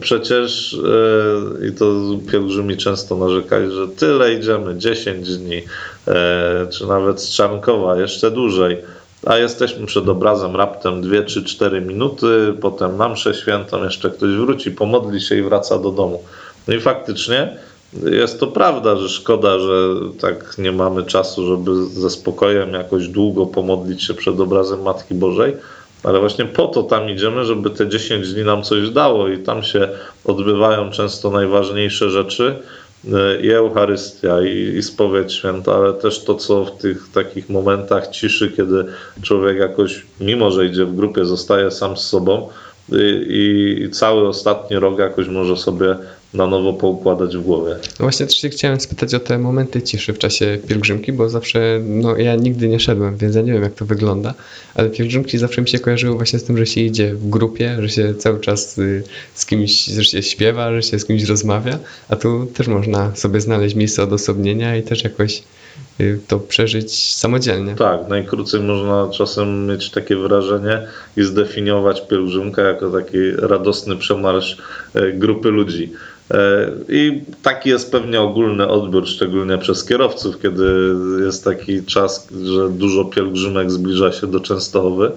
Przecież 0.00 0.74
e, 0.74 1.66
i 1.66 1.72
to 1.72 1.84
pielgrzymi 2.32 2.76
często 2.76 3.16
narzekali, 3.16 3.72
że 3.72 3.88
tyle 3.88 4.34
idziemy, 4.34 4.78
10 4.78 5.38
dni, 5.38 5.62
e, 6.08 6.66
czy 6.72 6.86
nawet 6.86 7.20
z 7.20 7.34
Czarnkowa 7.34 8.00
jeszcze 8.00 8.30
dłużej, 8.30 8.78
a 9.26 9.38
jesteśmy 9.38 9.86
przed 9.86 10.08
obrazem 10.08 10.56
raptem 10.56 11.02
2 11.02 11.22
czy 11.22 11.44
4 11.44 11.80
minuty, 11.80 12.54
potem 12.60 12.96
na 12.96 13.08
mszę 13.08 13.34
świętą 13.34 13.84
jeszcze 13.84 14.10
ktoś 14.10 14.30
wróci, 14.30 14.70
pomodli 14.70 15.20
się 15.20 15.36
i 15.36 15.42
wraca 15.42 15.78
do 15.78 15.90
domu. 15.90 16.22
No 16.68 16.74
i 16.74 16.80
faktycznie 16.80 17.56
jest 18.10 18.40
to 18.40 18.46
prawda, 18.46 18.96
że 18.96 19.08
szkoda, 19.08 19.58
że 19.58 19.94
tak 20.20 20.58
nie 20.58 20.72
mamy 20.72 21.02
czasu, 21.02 21.46
żeby 21.46 21.86
ze 21.86 22.10
spokojem 22.10 22.72
jakoś 22.72 23.08
długo 23.08 23.46
pomodlić 23.46 24.04
się 24.04 24.14
przed 24.14 24.40
obrazem 24.40 24.82
Matki 24.82 25.14
Bożej, 25.14 25.56
ale 26.02 26.20
właśnie 26.20 26.44
po 26.44 26.66
to 26.66 26.82
tam 26.82 27.10
idziemy, 27.10 27.44
żeby 27.44 27.70
te 27.70 27.88
10 27.88 28.32
dni 28.32 28.44
nam 28.44 28.62
coś 28.62 28.90
dało 28.90 29.28
i 29.28 29.38
tam 29.38 29.62
się 29.62 29.88
odbywają 30.24 30.90
często 30.90 31.30
najważniejsze 31.30 32.10
rzeczy 32.10 32.54
e, 33.12 33.40
i 33.40 33.50
Eucharystia, 33.50 34.42
i, 34.42 34.76
i 34.76 34.82
spowiedź 34.82 35.32
święta, 35.32 35.74
ale 35.74 35.92
też 35.92 36.24
to, 36.24 36.34
co 36.34 36.64
w 36.64 36.70
tych 36.70 37.08
takich 37.14 37.48
momentach 37.48 38.08
ciszy, 38.08 38.50
kiedy 38.56 38.84
człowiek 39.22 39.58
jakoś, 39.58 40.02
mimo 40.20 40.50
że 40.50 40.66
idzie 40.66 40.84
w 40.84 40.96
grupie, 40.96 41.24
zostaje 41.24 41.70
sam 41.70 41.96
z 41.96 42.06
sobą 42.06 42.48
i, 43.28 43.82
i 43.86 43.90
cały 43.90 44.28
ostatni 44.28 44.76
rok 44.76 44.98
jakoś 44.98 45.28
może 45.28 45.56
sobie 45.56 45.96
na 46.34 46.46
nowo 46.46 46.72
poukładać 46.72 47.36
w 47.36 47.42
głowie. 47.42 47.70
No 47.72 47.96
właśnie 47.98 48.26
też 48.26 48.36
się 48.36 48.48
chciałem 48.48 48.80
spytać 48.80 49.14
o 49.14 49.20
te 49.20 49.38
momenty 49.38 49.82
ciszy 49.82 50.12
w 50.12 50.18
czasie 50.18 50.58
pielgrzymki, 50.68 51.12
bo 51.12 51.28
zawsze, 51.28 51.80
no 51.84 52.16
ja 52.16 52.34
nigdy 52.36 52.68
nie 52.68 52.80
szedłem, 52.80 53.16
więc 53.16 53.36
ja 53.36 53.42
nie 53.42 53.52
wiem 53.52 53.62
jak 53.62 53.74
to 53.74 53.84
wygląda, 53.84 54.34
ale 54.74 54.90
pielgrzymki 54.90 55.38
zawsze 55.38 55.62
mi 55.62 55.68
się 55.68 55.78
kojarzyły 55.78 56.16
właśnie 56.16 56.38
z 56.38 56.44
tym, 56.44 56.58
że 56.58 56.66
się 56.66 56.80
idzie 56.80 57.14
w 57.14 57.28
grupie, 57.28 57.76
że 57.80 57.88
się 57.88 58.14
cały 58.14 58.40
czas 58.40 58.78
y, 58.78 59.02
z 59.34 59.46
kimś, 59.46 59.84
że 59.84 60.04
się 60.04 60.22
śpiewa, 60.22 60.72
że 60.74 60.82
się 60.82 60.98
z 60.98 61.04
kimś 61.04 61.24
rozmawia, 61.24 61.78
a 62.08 62.16
tu 62.16 62.46
też 62.46 62.68
można 62.68 63.16
sobie 63.16 63.40
znaleźć 63.40 63.74
miejsce 63.74 64.02
odosobnienia 64.02 64.76
i 64.76 64.82
też 64.82 65.04
jakoś 65.04 65.42
y, 66.00 66.20
to 66.28 66.38
przeżyć 66.38 67.14
samodzielnie. 67.14 67.74
Tak, 67.74 68.08
najkrócej 68.08 68.60
można 68.60 69.08
czasem 69.12 69.66
mieć 69.66 69.90
takie 69.90 70.16
wrażenie 70.16 70.86
i 71.16 71.22
zdefiniować 71.22 72.06
pielgrzymkę 72.08 72.62
jako 72.62 72.90
taki 72.90 73.30
radosny 73.30 73.96
przemarsz 73.96 74.58
y, 74.96 75.12
grupy 75.12 75.48
ludzi. 75.48 75.92
E, 76.32 76.70
I 76.88 77.22
taki 77.42 77.68
jest 77.68 77.92
pewnie 77.92 78.20
ogólny 78.20 78.68
odbiór, 78.68 79.06
szczególnie 79.06 79.58
przez 79.58 79.84
kierowców, 79.84 80.42
kiedy 80.42 80.94
jest 81.24 81.44
taki 81.44 81.84
czas, 81.84 82.28
że 82.44 82.68
dużo 82.68 83.04
pielgrzymek 83.04 83.70
zbliża 83.70 84.12
się 84.12 84.26
do 84.26 84.40
Częstochowy, 84.40 85.12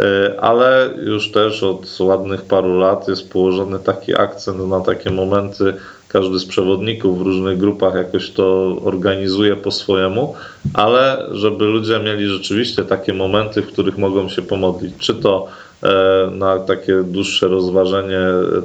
e, 0.00 0.40
ale 0.40 0.90
już 1.06 1.30
też 1.30 1.62
od 1.62 2.00
ładnych 2.00 2.42
paru 2.42 2.78
lat 2.78 3.08
jest 3.08 3.30
położony 3.30 3.78
taki 3.78 4.14
akcent 4.16 4.68
na 4.68 4.80
takie 4.80 5.10
momenty. 5.10 5.74
Każdy 6.08 6.38
z 6.38 6.44
przewodników 6.44 7.18
w 7.18 7.22
różnych 7.22 7.58
grupach 7.58 7.94
jakoś 7.94 8.30
to 8.30 8.76
organizuje 8.84 9.56
po 9.56 9.70
swojemu, 9.70 10.34
ale 10.74 11.26
żeby 11.30 11.64
ludzie 11.64 11.98
mieli 11.98 12.26
rzeczywiście 12.26 12.84
takie 12.84 13.14
momenty, 13.14 13.62
w 13.62 13.66
których 13.66 13.98
mogą 13.98 14.28
się 14.28 14.42
pomodlić. 14.42 14.94
Czy 14.98 15.14
to 15.14 15.46
e, 15.82 16.30
na 16.30 16.58
takie 16.58 17.02
dłuższe 17.02 17.48
rozważenie 17.48 18.20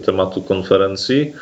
tematu 0.06 0.42
konferencji, 0.42 1.34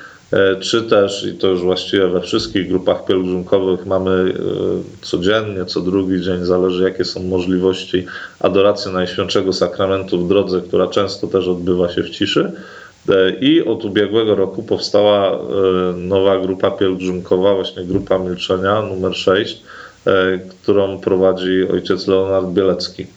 czy 0.60 0.84
też, 0.84 1.26
i 1.26 1.34
to 1.34 1.48
już 1.48 1.62
właściwie 1.62 2.08
we 2.08 2.22
wszystkich 2.22 2.70
grupach 2.70 3.06
pielgrzymkowych 3.06 3.86
mamy 3.86 4.12
e, 4.12 5.06
codziennie, 5.06 5.66
co 5.66 5.82
drugi 5.82 6.22
dzień, 6.22 6.46
zależy 6.46 6.84
jakie 6.84 7.06
są 7.06 7.24
możliwości, 7.24 8.06
adorację 8.40 8.92
Najświętszego 8.92 9.54
Sakramentu 9.54 10.26
w 10.26 10.28
drodze, 10.28 10.62
która 10.62 10.88
często 10.88 11.28
też 11.28 11.48
odbywa 11.48 11.90
się 11.90 12.04
w 12.04 12.10
ciszy. 12.10 12.52
E, 13.10 13.30
I 13.30 13.66
od 13.66 13.86
ubiegłego 13.86 14.36
roku 14.36 14.64
powstała 14.64 15.40
nowa 15.96 16.40
grupa 16.40 16.72
pielgrzymkowa, 16.72 17.56
właśnie 17.56 17.84
Grupa 17.84 18.18
Milczenia 18.20 18.82
numer 18.82 19.16
6, 19.16 19.62
którą 20.62 21.00
prowadzi 21.00 21.68
ojciec 21.74 22.08
Leonard 22.08 22.48
Bielecki. 22.48 23.08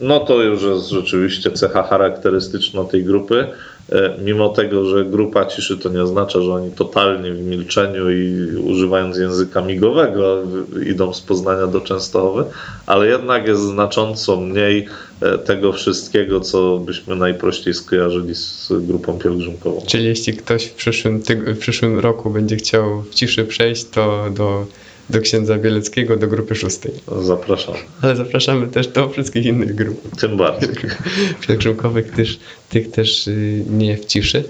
No 0.00 0.20
to 0.20 0.42
już 0.42 0.62
jest 0.62 0.88
rzeczywiście 0.88 1.50
cecha 1.50 1.82
charakterystyczna 1.82 2.84
tej 2.84 3.04
grupy. 3.04 3.46
E, 3.92 4.14
mimo 4.24 4.48
tego, 4.48 4.84
że 4.84 5.04
grupa 5.04 5.46
ciszy 5.46 5.78
to 5.78 5.88
nie 5.88 6.02
oznacza, 6.02 6.42
że 6.42 6.52
oni 6.52 6.70
totalnie 6.70 7.32
w 7.32 7.40
milczeniu 7.40 8.10
i 8.10 8.46
używając 8.56 9.16
języka 9.16 9.60
migowego 9.60 10.42
idą 10.86 11.14
z 11.14 11.20
Poznania 11.20 11.66
do 11.66 11.80
Częstochowy, 11.80 12.44
ale 12.86 13.06
jednak 13.08 13.46
jest 13.46 13.62
znacząco 13.62 14.36
mniej 14.36 14.86
e, 15.20 15.38
tego 15.38 15.72
wszystkiego, 15.72 16.40
co 16.40 16.78
byśmy 16.78 17.16
najprościej 17.16 17.74
skojarzyli 17.74 18.34
z 18.34 18.72
grupą 18.80 19.18
pielgrzymkową. 19.18 19.82
Czyli 19.86 20.04
jeśli 20.04 20.32
ktoś 20.32 20.66
w 20.66 20.74
przyszłym, 20.74 21.22
w 21.46 21.58
przyszłym 21.58 21.98
roku 21.98 22.30
będzie 22.30 22.56
chciał 22.56 23.02
w 23.02 23.14
ciszy 23.14 23.44
przejść, 23.44 23.84
to 23.84 24.24
do 24.30 24.66
do 25.10 25.20
księdza 25.20 25.58
Bieleckiego, 25.58 26.16
do 26.16 26.28
grupy 26.28 26.54
szóstej. 26.54 26.92
Zapraszam. 27.22 27.74
Ale 28.02 28.16
zapraszamy 28.16 28.66
też 28.66 28.88
do 28.88 29.08
wszystkich 29.08 29.46
innych 29.46 29.74
grup. 29.74 30.16
Tym 30.20 30.36
bardziej. 30.36 30.68
Pielgrzymkowych, 31.48 32.10
też, 32.10 32.38
tych 32.68 32.90
też 32.90 33.28
y, 33.28 33.64
nie 33.70 33.96
w 33.96 34.04
ciszy. 34.04 34.44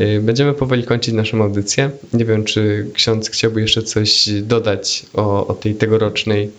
Y, 0.00 0.20
będziemy 0.20 0.54
powoli 0.54 0.84
kończyć 0.84 1.14
naszą 1.14 1.42
audycję. 1.42 1.90
Nie 2.12 2.24
wiem, 2.24 2.44
czy 2.44 2.86
ksiądz 2.94 3.30
chciałby 3.30 3.60
jeszcze 3.60 3.82
coś 3.82 4.28
dodać 4.42 5.06
o, 5.14 5.46
o 5.46 5.54
tej 5.54 5.74
tegorocznej 5.74 6.50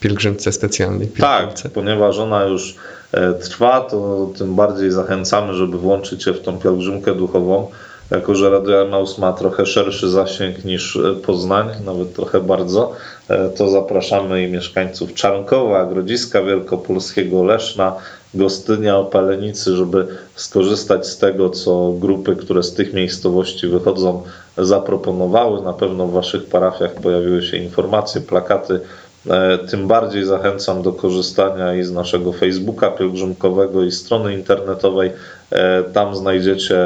pielgrzymce 0.00 0.52
specjalnej. 0.52 1.08
Pielgrzymce. 1.08 1.62
Tak, 1.62 1.72
ponieważ 1.72 2.18
ona 2.18 2.44
już 2.44 2.76
e, 3.12 3.34
trwa, 3.34 3.80
to 3.80 4.30
tym 4.38 4.54
bardziej 4.54 4.90
zachęcamy, 4.90 5.54
żeby 5.54 5.78
włączyć 5.78 6.24
się 6.24 6.32
w 6.32 6.40
tą 6.40 6.58
pielgrzymkę 6.58 7.14
duchową 7.14 7.70
jako 8.10 8.34
że 8.34 8.50
Radio 8.50 8.82
Emaus 8.82 9.18
ma 9.18 9.32
trochę 9.32 9.66
szerszy 9.66 10.10
zasięg 10.10 10.64
niż 10.64 10.96
e, 10.96 11.14
Poznań, 11.14 11.66
nawet 11.84 12.14
trochę 12.14 12.40
bardzo, 12.40 12.92
e, 13.28 13.48
to 13.48 13.68
zapraszamy 13.68 14.42
i 14.44 14.50
mieszkańców 14.50 15.14
Czarnkowa, 15.14 15.86
Grodziska 15.86 16.42
Wielkopolskiego, 16.42 17.44
Leszna, 17.44 17.92
Gostynia, 18.34 18.98
Opalenicy, 18.98 19.76
żeby 19.76 20.06
skorzystać 20.34 21.06
z 21.06 21.18
tego, 21.18 21.50
co 21.50 21.92
grupy, 21.92 22.36
które 22.36 22.62
z 22.62 22.74
tych 22.74 22.92
miejscowości 22.92 23.66
wychodzą, 23.66 24.22
zaproponowały. 24.58 25.62
Na 25.62 25.72
pewno 25.72 26.06
w 26.06 26.12
Waszych 26.12 26.46
parafiach 26.46 26.94
pojawiły 26.94 27.42
się 27.42 27.56
informacje, 27.56 28.20
plakaty. 28.20 28.80
E, 29.26 29.58
tym 29.58 29.88
bardziej 29.88 30.24
zachęcam 30.24 30.82
do 30.82 30.92
korzystania 30.92 31.74
i 31.74 31.82
z 31.84 31.92
naszego 31.92 32.32
Facebooka 32.32 32.90
pielgrzymkowego 32.90 33.84
i 33.84 33.92
strony 33.92 34.34
internetowej 34.34 35.10
E, 35.50 35.82
tam 35.82 36.16
znajdziecie 36.16 36.78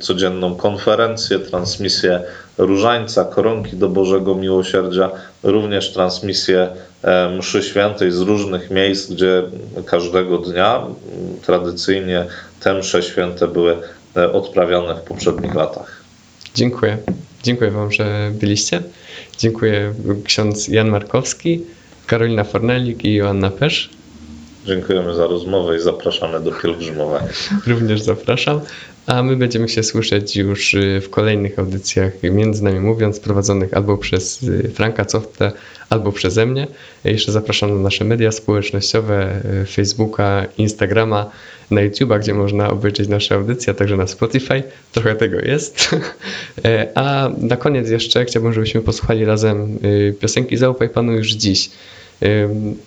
codzienną 0.00 0.56
konferencję, 0.56 1.38
transmisję 1.38 2.20
Różańca, 2.58 3.24
Koronki 3.24 3.76
do 3.76 3.88
Bożego 3.88 4.34
Miłosierdzia, 4.34 5.10
również 5.42 5.92
transmisję 5.92 6.68
e, 7.02 7.36
mszy 7.38 7.62
świętej 7.62 8.12
z 8.12 8.20
różnych 8.20 8.70
miejsc, 8.70 9.12
gdzie 9.12 9.42
każdego 9.86 10.38
dnia 10.38 10.86
tradycyjnie 11.46 12.26
te 12.60 12.74
msze 12.74 13.02
święte 13.02 13.48
były 13.48 13.76
odprawiane 14.32 14.94
w 14.94 15.00
poprzednich 15.00 15.54
latach. 15.54 16.02
Dziękuję. 16.54 16.98
Dziękuję 17.42 17.70
Wam, 17.70 17.92
że 17.92 18.30
byliście. 18.32 18.82
Dziękuję 19.38 19.94
ksiądz 20.24 20.68
Jan 20.68 20.88
Markowski, 20.88 21.60
Karolina 22.06 22.44
Fornelik 22.44 23.04
i 23.04 23.14
Joanna 23.14 23.50
Pesz. 23.50 23.90
Dziękujemy 24.66 25.14
za 25.14 25.26
rozmowę 25.26 25.76
i 25.76 25.80
zapraszamy 25.80 26.40
do 26.40 26.52
pielgrzymowania. 26.52 27.28
Również 27.66 28.00
zapraszam. 28.00 28.60
A 29.06 29.22
my 29.22 29.36
będziemy 29.36 29.68
się 29.68 29.82
słyszeć 29.82 30.36
już 30.36 30.74
y, 30.74 31.00
w 31.00 31.10
kolejnych 31.10 31.58
audycjach, 31.58 32.12
między 32.22 32.64
nami 32.64 32.80
mówiąc, 32.80 33.20
prowadzonych 33.20 33.74
albo 33.74 33.98
przez 33.98 34.42
y, 34.42 34.70
Franka 34.74 35.04
Coftę, 35.04 35.52
albo 35.90 36.12
przeze 36.12 36.46
mnie. 36.46 36.66
Jeszcze 37.04 37.32
zapraszam 37.32 37.74
na 37.74 37.80
nasze 37.80 38.04
media 38.04 38.32
społecznościowe, 38.32 39.40
y, 39.62 39.66
Facebooka, 39.66 40.46
Instagrama, 40.58 41.30
na 41.70 41.80
YouTube'a, 41.80 42.20
gdzie 42.20 42.34
można 42.34 42.70
obejrzeć 42.70 43.08
nasze 43.08 43.34
audycje, 43.34 43.70
a 43.70 43.74
także 43.74 43.96
na 43.96 44.06
Spotify. 44.06 44.62
Trochę 44.92 45.14
tego 45.14 45.38
jest. 45.40 45.76
E, 46.64 46.88
a 46.94 47.30
na 47.38 47.56
koniec 47.56 47.90
jeszcze 47.90 48.24
chciałbym, 48.24 48.52
żebyśmy 48.52 48.80
posłuchali 48.80 49.24
razem 49.24 49.78
piosenki 50.20 50.56
Zaufaj 50.56 50.88
Panu 50.88 51.12
już 51.12 51.32
dziś. 51.32 51.70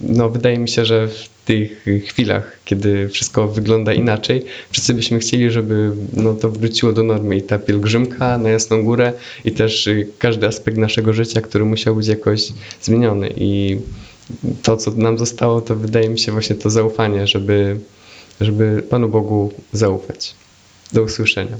No, 0.01 0.29
wydaje 0.29 0.57
mi 0.57 0.69
się, 0.69 0.85
że 0.85 1.07
tych 1.45 1.85
chwilach, 2.05 2.59
kiedy 2.65 3.09
wszystko 3.09 3.47
wygląda 3.47 3.93
inaczej, 3.93 4.45
wszyscy 4.71 4.93
byśmy 4.93 5.19
chcieli, 5.19 5.51
żeby 5.51 5.91
no, 6.13 6.33
to 6.33 6.49
wróciło 6.49 6.93
do 6.93 7.03
normy 7.03 7.37
i 7.37 7.41
ta 7.41 7.59
pielgrzymka 7.59 8.37
na 8.37 8.49
Jasną 8.49 8.83
Górę 8.83 9.13
i 9.45 9.51
też 9.51 9.87
y, 9.87 10.07
każdy 10.19 10.47
aspekt 10.47 10.77
naszego 10.77 11.13
życia, 11.13 11.41
który 11.41 11.65
musiał 11.65 11.95
być 11.95 12.07
jakoś 12.07 12.47
zmieniony 12.81 13.33
i 13.37 13.77
to, 14.63 14.77
co 14.77 14.91
nam 14.91 15.17
zostało, 15.17 15.61
to 15.61 15.75
wydaje 15.75 16.09
mi 16.09 16.19
się 16.19 16.31
właśnie 16.31 16.55
to 16.55 16.69
zaufanie, 16.69 17.27
żeby, 17.27 17.79
żeby 18.41 18.83
Panu 18.89 19.09
Bogu 19.09 19.53
zaufać. 19.73 20.35
Do 20.93 21.03
usłyszenia. 21.03 21.57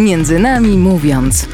Między 0.00 0.38
nami 0.38 0.78
mówiąc. 0.78 1.48